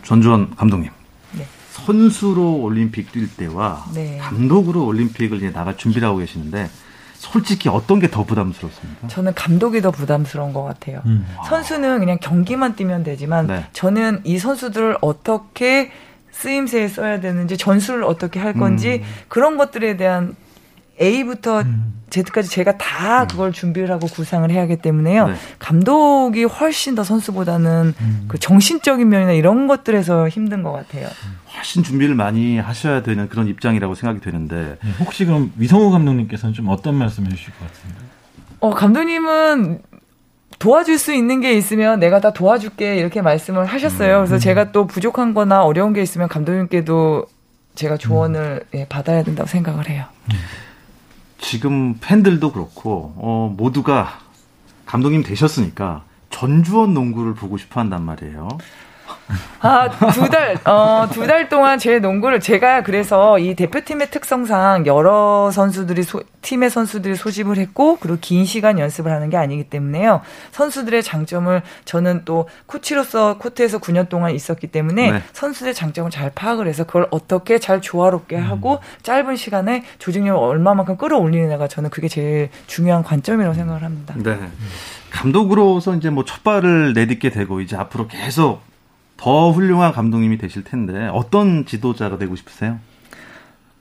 전주원 0.04 0.56
감독님. 0.56 0.90
네. 1.34 1.46
선수로 1.72 2.56
올림픽 2.62 3.12
뛸 3.12 3.28
때와 3.36 3.86
네. 3.94 4.18
감독으로 4.20 4.86
올림픽을 4.86 5.38
이제 5.38 5.52
나갈 5.52 5.78
준비를 5.78 6.08
하고 6.08 6.18
계시는데 6.20 6.70
솔직히 7.16 7.68
어떤 7.70 8.00
게 8.00 8.08
더 8.08 8.24
부담스럽습니까? 8.24 9.08
저는 9.08 9.34
감독이 9.34 9.82
더 9.82 9.92
부담스러운 9.92 10.54
것 10.54 10.64
같아요. 10.64 11.02
음. 11.06 11.26
선수는 11.48 12.00
그냥 12.00 12.18
경기만 12.22 12.76
뛰면 12.76 13.04
되지만 13.04 13.48
네. 13.48 13.66
저는 13.74 14.22
이 14.24 14.38
선수들을 14.40 14.98
어떻게 15.02 15.92
쓰임새에 16.38 16.88
써야 16.88 17.20
되는지 17.20 17.58
전술을 17.58 18.04
어떻게 18.04 18.40
할 18.40 18.54
건지 18.54 19.02
음. 19.04 19.08
그런 19.28 19.58
것들에 19.58 19.98
대한 19.98 20.36
A부터 21.02 21.62
음. 21.62 21.94
Z까지 22.10 22.50
제가 22.50 22.78
다 22.78 23.24
음. 23.24 23.28
그걸 23.28 23.52
준비를 23.52 23.92
하고 23.92 24.08
구상을 24.08 24.50
해야 24.50 24.62
하기 24.62 24.78
때문에요. 24.78 25.28
네. 25.28 25.36
감독이 25.60 26.44
훨씬 26.44 26.96
더 26.96 27.04
선수보다는 27.04 27.94
음. 28.00 28.26
그 28.28 28.40
정신적인 28.40 29.10
면이나 29.10 29.34
이런 29.34 29.68
것들에서 29.68 30.30
힘든 30.30 30.64
것 30.64 30.72
같아요. 30.72 31.08
훨씬 31.56 31.84
준비를 31.84 32.16
많이 32.16 32.60
하셔야 32.60 33.02
되는 33.02 33.28
그런 33.30 33.48
입장이라고 33.48 33.96
생각이 33.96 34.22
되는데 34.22 34.78
네, 34.84 34.92
혹시 35.00 35.26
그럼 35.26 35.52
위성호 35.58 35.90
감독님께서는 35.90 36.54
좀 36.54 36.70
어떤 36.70 36.96
말씀 36.96 37.26
해 37.26 37.30
주실 37.30 37.52
것 37.54 37.68
같습니다. 37.68 38.02
어 38.60 38.72
감독님은 38.72 39.82
도와줄 40.60 40.98
수 40.98 41.14
있는 41.14 41.40
게 41.42 41.54
있으면 41.54 42.00
내가 42.00 42.20
다 42.20 42.34
도와줄게 42.34 42.98
이렇게 42.98 43.22
말씀을 43.22 43.66
하셨어요. 43.66 44.18
그래서 44.18 44.36
음. 44.36 44.40
제가 44.40 44.72
또 44.72 44.88
부족한 44.88 45.34
거나 45.34 45.64
어려운 45.64 45.94
게 45.94 46.02
있으면 46.02 46.28
감독님께도 46.28 47.26
제가 47.76 47.98
조언을 47.98 48.66
음. 48.74 48.80
예, 48.80 48.88
받아야 48.88 49.24
된다고 49.24 49.48
생각을 49.48 49.90
해요. 49.90 50.06
지금 51.40 51.96
팬들도 52.02 52.52
그렇고 52.52 53.14
어, 53.18 53.54
모두가 53.56 54.20
감독님 54.86 55.24
되셨으니까 55.24 56.04
전주원 56.30 56.94
농구를 56.94 57.36
보고 57.36 57.58
싶어 57.58 57.80
한단 57.80 58.04
말이에요. 58.04 58.48
아, 59.60 59.90
두 60.14 60.30
달, 60.30 60.58
어, 60.66 61.08
두 61.12 61.28
달 61.28 61.50
동안 61.50 61.78
제 61.80 62.00
농구를 62.00 62.40
제가 62.40 62.84
그래서 62.84 63.38
이 63.40 63.56
대표팀의 63.56 64.10
특성상 64.12 64.86
여러 64.86 65.52
선수들이 65.52 66.04
소, 66.04 66.24
팀의 66.42 66.70
선수들이 66.70 67.16
소집을 67.16 67.58
했고 67.58 67.98
그리고 68.00 68.18
긴 68.22 68.46
시간 68.46 68.80
연습을 68.80 69.12
하는 69.12 69.30
게 69.30 69.36
아니기 69.36 69.66
때문에요. 69.66 70.22
선수들의 70.52 71.04
장점을 71.04 71.62
저는 71.84 72.22
또 72.24 72.48
코치로서 72.68 73.38
코트에서 73.40 73.80
9년 73.80 74.08
동안 74.08 74.34
있었기 74.34 74.68
때문에 74.68 75.12
네. 75.12 75.22
선수들의 75.34 75.74
장점을 75.74 76.10
잘 76.12 76.32
파악을 76.34 76.68
해서 76.68 76.86
그걸 76.86 77.08
어떻게 77.12 77.60
잘 77.60 77.82
조화롭게 77.82 78.38
음. 78.38 78.44
하고 78.44 78.80
짧은 79.04 79.36
시간에 79.36 79.84
조직력을 80.00 80.42
얼마만큼 80.42 80.96
끌어올리느냐가 80.98 81.68
저는 81.68 81.90
그게 81.90 82.08
제일 82.08 82.50
중요한 82.68 83.04
관점이라고 83.04 83.54
생각을 83.56 83.84
합니다. 83.84 84.14
네. 84.18 84.38
감독으로서 85.10 85.96
이제 85.96 86.10
뭐 86.10 86.24
첫발을 86.26 86.94
내딛게 86.94 87.30
되고 87.30 87.60
이제 87.62 87.76
앞으로 87.76 88.08
계속 88.08 88.62
더 89.18 89.52
훌륭한 89.52 89.92
감독님이 89.92 90.38
되실 90.38 90.64
텐데 90.64 91.10
어떤 91.12 91.66
지도자가 91.66 92.18
되고 92.18 92.36
싶으세요? 92.36 92.80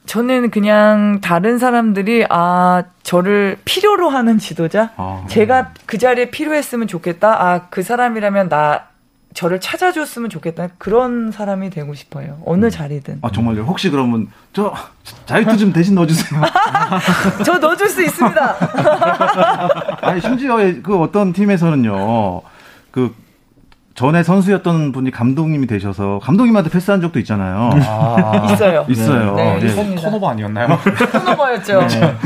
저는 0.06 0.50
그냥 0.50 1.20
다른 1.20 1.58
사람들이 1.58 2.26
아 2.30 2.84
저를 3.02 3.58
필요로 3.64 4.08
하는 4.08 4.38
지도자, 4.38 4.92
아, 4.96 5.24
제가 5.28 5.72
그 5.86 5.98
자리에 5.98 6.30
필요했으면 6.30 6.86
좋겠다. 6.86 7.42
아 7.42 7.60
그 7.70 7.82
사람이라면 7.82 8.48
나 8.48 8.84
저를 9.34 9.60
찾아줬으면 9.60 10.30
좋겠다 10.30 10.68
그런 10.78 11.30
사람이 11.32 11.68
되고 11.70 11.92
싶어요. 11.94 12.38
어느 12.46 12.66
음. 12.66 12.70
자리든. 12.70 13.18
아 13.22 13.30
정말요? 13.30 13.64
혹시 13.64 13.90
그러면 13.90 14.28
저 14.54 14.72
자유투 15.26 15.58
좀 15.58 15.72
대신 15.72 15.94
넣어주세요. 15.96 16.40
저 17.44 17.58
넣어줄 17.58 17.88
수 17.88 18.02
있습니다. 18.02 18.56
아니 20.02 20.20
심지어 20.20 20.56
그 20.82 20.96
어떤 20.98 21.32
팀에서는요, 21.32 22.42
그 22.92 23.14
전에 23.96 24.22
선수였던 24.22 24.92
분이 24.92 25.10
감독님이 25.10 25.66
되셔서 25.66 26.20
감독님한테 26.22 26.68
패스한 26.68 27.00
적도 27.00 27.18
있잖아요. 27.20 27.70
아, 27.82 28.48
있어요. 28.52 28.84
있어요. 28.90 29.34
네, 29.34 29.58
네. 29.58 29.74
네. 29.74 29.94
턴오버 29.94 30.28
아니었나요? 30.28 30.78
턴오버였죠. 31.12 31.86
네. 31.86 32.16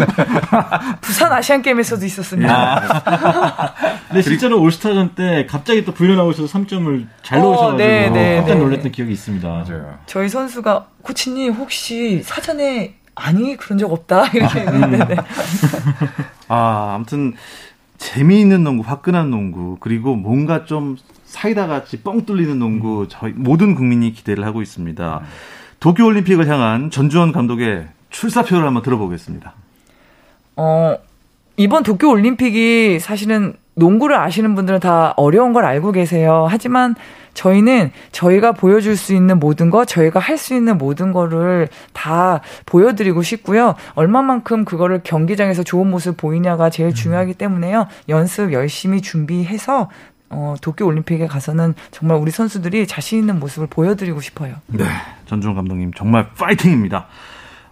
부산 1.01 1.33
아시안 1.33 1.63
게임에서도 1.63 2.05
있었습니다. 2.05 2.53
아. 2.53 3.75
근데 4.09 4.21
실제로 4.21 4.61
올스타전 4.61 5.15
때 5.15 5.47
갑자기 5.49 5.85
또 5.85 5.95
불려 5.95 6.17
나오셔서 6.17 6.59
3점을 6.59 7.07
잘 7.23 7.39
어, 7.39 7.43
넣으셔가지고 7.43 7.77
네, 7.79 8.11
네, 8.11 8.37
깜짝 8.39 8.55
네. 8.55 8.61
놀랐던 8.61 8.91
기억이 8.91 9.13
있습니다. 9.13 9.49
맞아요. 9.49 9.95
저희 10.07 10.29
선수가 10.29 10.87
코치님 11.03 11.53
혹시 11.53 12.21
사전에 12.25 12.97
아니 13.15 13.57
그런 13.57 13.79
적 13.79 13.93
없다 13.93 14.27
이렇게 14.35 14.61
했는데. 14.61 15.17
아 16.49 16.95
아무튼 16.97 17.35
재미있는 17.99 18.65
농구, 18.65 18.83
화끈한 18.83 19.31
농구, 19.31 19.77
그리고 19.79 20.17
뭔가 20.17 20.65
좀 20.65 20.97
사이다 21.31 21.69
같이 21.69 22.03
뻥 22.03 22.27
뚫리는 22.27 22.59
농구 22.59 23.07
저희 23.09 23.33
모든 23.37 23.75
국민이 23.77 24.13
기대를 24.13 24.45
하고 24.45 24.63
있습니다. 24.63 25.21
도쿄 25.79 26.05
올림픽을 26.05 26.49
향한 26.49 26.91
전주원 26.91 27.31
감독의 27.31 27.87
출사표를 28.11 28.67
한번 28.67 28.83
들어보겠습니다. 28.83 29.55
어, 30.57 30.97
이번 31.57 31.85
도쿄 31.85 32.11
올림픽이 32.11 32.99
사실은 32.99 33.55
농구를 33.77 34.17
아시는 34.17 34.57
분들은 34.57 34.81
다 34.81 35.15
어려운 35.17 35.53
걸 35.53 35.65
알고 35.65 35.93
계세요. 35.93 36.47
하지만 36.51 36.97
저희는 37.33 37.93
저희가 38.11 38.53
보여줄 38.53 38.97
수 38.97 39.15
있는 39.15 39.39
모든 39.39 39.71
거, 39.71 39.85
저희가 39.85 40.19
할 40.19 40.37
수 40.37 40.53
있는 40.55 40.77
모든 40.79 41.13
거를 41.13 41.69
다 41.93 42.41
보여드리고 42.67 43.23
싶고요. 43.23 43.77
얼마만큼 43.95 44.65
그거를 44.65 45.01
경기장에서 45.05 45.63
좋은 45.63 45.89
모습 45.89 46.17
보이냐가 46.17 46.71
제일 46.71 46.93
중요하기 46.93 47.35
때문에요. 47.35 47.87
연습 48.09 48.53
열심히 48.53 49.01
준비해서 49.01 49.89
어, 50.31 50.55
도쿄 50.63 50.87
올림픽에 50.87 51.27
가서는 51.27 51.75
정말 51.91 52.17
우리 52.19 52.31
선수들이 52.31 52.87
자신 52.87 53.19
있는 53.19 53.39
모습을 53.39 53.67
보여드리고 53.69 54.21
싶어요. 54.21 54.57
네. 54.69 54.85
전주원 55.27 55.57
감독님 55.57 55.93
정말 55.95 56.33
파이팅입니다. 56.35 57.07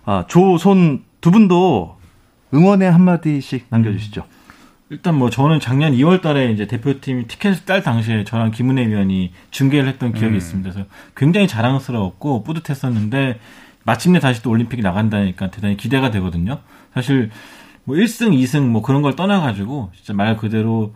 아, 0.05 0.25
조, 0.29 0.59
손 0.59 1.09
두 1.21 1.31
분도 1.31 1.97
응원의 2.55 2.91
한마디씩 2.91 3.67
남겨주시죠. 3.71 4.25
일단 4.91 5.17
뭐 5.17 5.29
저는 5.29 5.61
작년 5.61 5.93
2월 5.93 6.23
달에 6.23 6.51
이제 6.51 6.67
대표팀 6.67 7.27
티켓을 7.29 7.67
딸 7.67 7.83
당시에 7.83 8.25
저랑 8.25 8.53
김은혜 8.53 8.87
위원이 8.87 9.33
중계를 9.51 9.89
했던 9.89 10.13
기억이 10.15 10.35
음. 10.35 10.37
있습니다. 10.37 10.71
그래서 10.71 10.89
굉장히 11.15 11.47
자랑스러웠고 11.47 12.43
뿌듯했었는데 12.45 13.39
마침내 13.85 14.19
다시 14.21 14.43
또 14.43 14.51
올림픽이 14.51 14.81
나간다니까 14.83 15.51
대단히 15.51 15.77
기대가 15.77 16.11
되거든요. 16.11 16.61
사실 16.95 17.31
뭐 17.85 17.97
1승, 17.97 18.33
2승 18.33 18.67
뭐 18.67 18.81
그런 18.81 19.03
걸 19.03 19.15
떠나가지고 19.15 19.91
진짜 19.95 20.15
말 20.15 20.37
그대로 20.37 20.95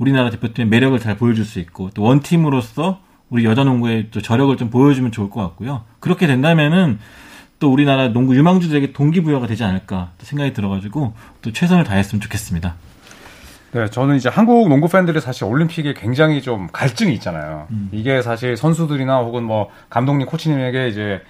우리나라 0.00 0.30
대표팀의 0.30 0.68
매력을 0.68 0.98
잘 0.98 1.16
보여줄 1.16 1.44
수 1.44 1.60
있고 1.60 1.90
또 1.94 2.02
원팀으로서 2.02 3.00
우리 3.28 3.44
여자 3.44 3.62
농구의 3.62 4.08
또 4.10 4.20
저력을 4.20 4.56
좀 4.56 4.70
보여주면 4.70 5.12
좋을 5.12 5.30
것 5.30 5.40
같고요. 5.42 5.84
그렇게 6.00 6.26
된다면은 6.26 6.98
또 7.60 7.70
우리나라 7.70 8.08
농구 8.08 8.34
유망주들에게 8.34 8.92
동기부여가 8.92 9.46
되지 9.46 9.62
않을까 9.62 10.12
생각이 10.18 10.54
들어가지고 10.54 11.12
또 11.42 11.52
최선을 11.52 11.84
다했으면 11.84 12.22
좋겠습니다. 12.22 12.74
네, 13.72 13.88
저는 13.88 14.16
이제 14.16 14.28
한국 14.28 14.68
농구 14.68 14.88
팬들이 14.88 15.20
사실 15.20 15.44
올림픽에 15.44 15.94
굉장히 15.94 16.40
좀 16.42 16.68
갈증이 16.72 17.12
있잖아요. 17.14 17.68
음. 17.70 17.90
이게 17.92 18.22
사실 18.22 18.56
선수들이나 18.56 19.18
혹은 19.18 19.44
뭐 19.44 19.68
감독님, 19.90 20.26
코치님에게 20.26 20.88
이제 20.88 21.20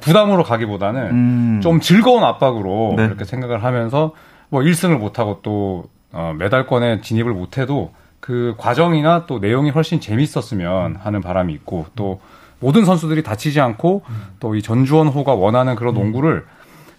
부담으로 0.00 0.42
가기보다는 0.42 1.10
음. 1.10 1.60
좀 1.62 1.78
즐거운 1.78 2.24
압박으로 2.24 2.94
네. 2.96 3.04
이렇게 3.04 3.24
생각을 3.24 3.62
하면서 3.62 4.12
뭐 4.48 4.62
1승을 4.62 4.96
못하고 4.96 5.40
또 5.42 5.84
어, 6.10 6.34
메달권에 6.36 7.02
진입을 7.02 7.32
못해도 7.32 7.92
그 8.24 8.54
과정이나 8.56 9.26
또 9.26 9.38
내용이 9.38 9.68
훨씬 9.68 10.00
재밌었으면 10.00 10.96
하는 10.96 11.20
바람이 11.20 11.52
있고 11.52 11.84
또 11.94 12.22
모든 12.58 12.86
선수들이 12.86 13.22
다치지 13.22 13.60
않고 13.60 14.02
또 14.40 14.54
이 14.56 14.62
전주원 14.62 15.08
호가 15.08 15.34
원하는 15.34 15.74
그런 15.76 15.92
농구를 15.92 16.46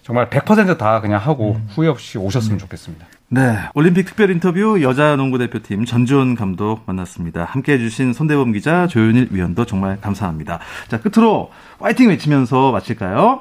정말 0.04 0.30
100%다 0.30 1.00
그냥 1.00 1.20
하고 1.20 1.60
후회 1.74 1.88
없이 1.88 2.16
오셨으면 2.16 2.58
좋겠습니다. 2.58 3.06
네. 3.28 3.58
올림픽 3.74 4.04
특별 4.04 4.30
인터뷰 4.30 4.80
여자 4.82 5.16
농구 5.16 5.36
대표팀 5.38 5.84
전주원 5.84 6.36
감독 6.36 6.82
만났습니다. 6.86 7.42
함께 7.42 7.72
해주신 7.72 8.12
손대범 8.12 8.52
기자, 8.52 8.86
조윤일 8.86 9.30
위원도 9.32 9.64
정말 9.64 10.00
감사합니다. 10.00 10.60
자, 10.86 11.00
끝으로 11.00 11.50
파이팅 11.80 12.08
외치면서 12.10 12.70
마칠까요? 12.70 13.40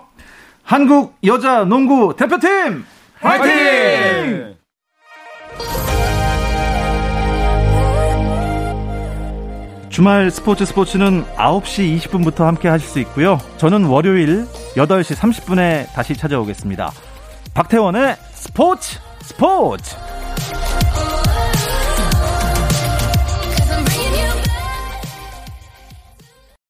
한국 0.63 1.15
여자 1.23 1.65
농구 1.65 2.15
대표팀! 2.17 2.83
파이팅! 3.21 3.45
파이팅! 3.47 4.54
주말 9.95 10.29
스포츠 10.29 10.65
스포츠는 10.65 11.23
9시 11.37 11.97
20분부터 12.01 12.39
함께 12.39 12.67
하실 12.67 12.85
수 12.85 12.99
있고요. 12.99 13.39
저는 13.55 13.85
월요일 13.85 14.45
8시 14.75 15.15
30분에 15.15 15.89
다시 15.93 16.17
찾아오겠습니다. 16.17 16.91
박태원의 17.53 18.17
스포츠 18.33 18.99
스포츠! 19.21 19.95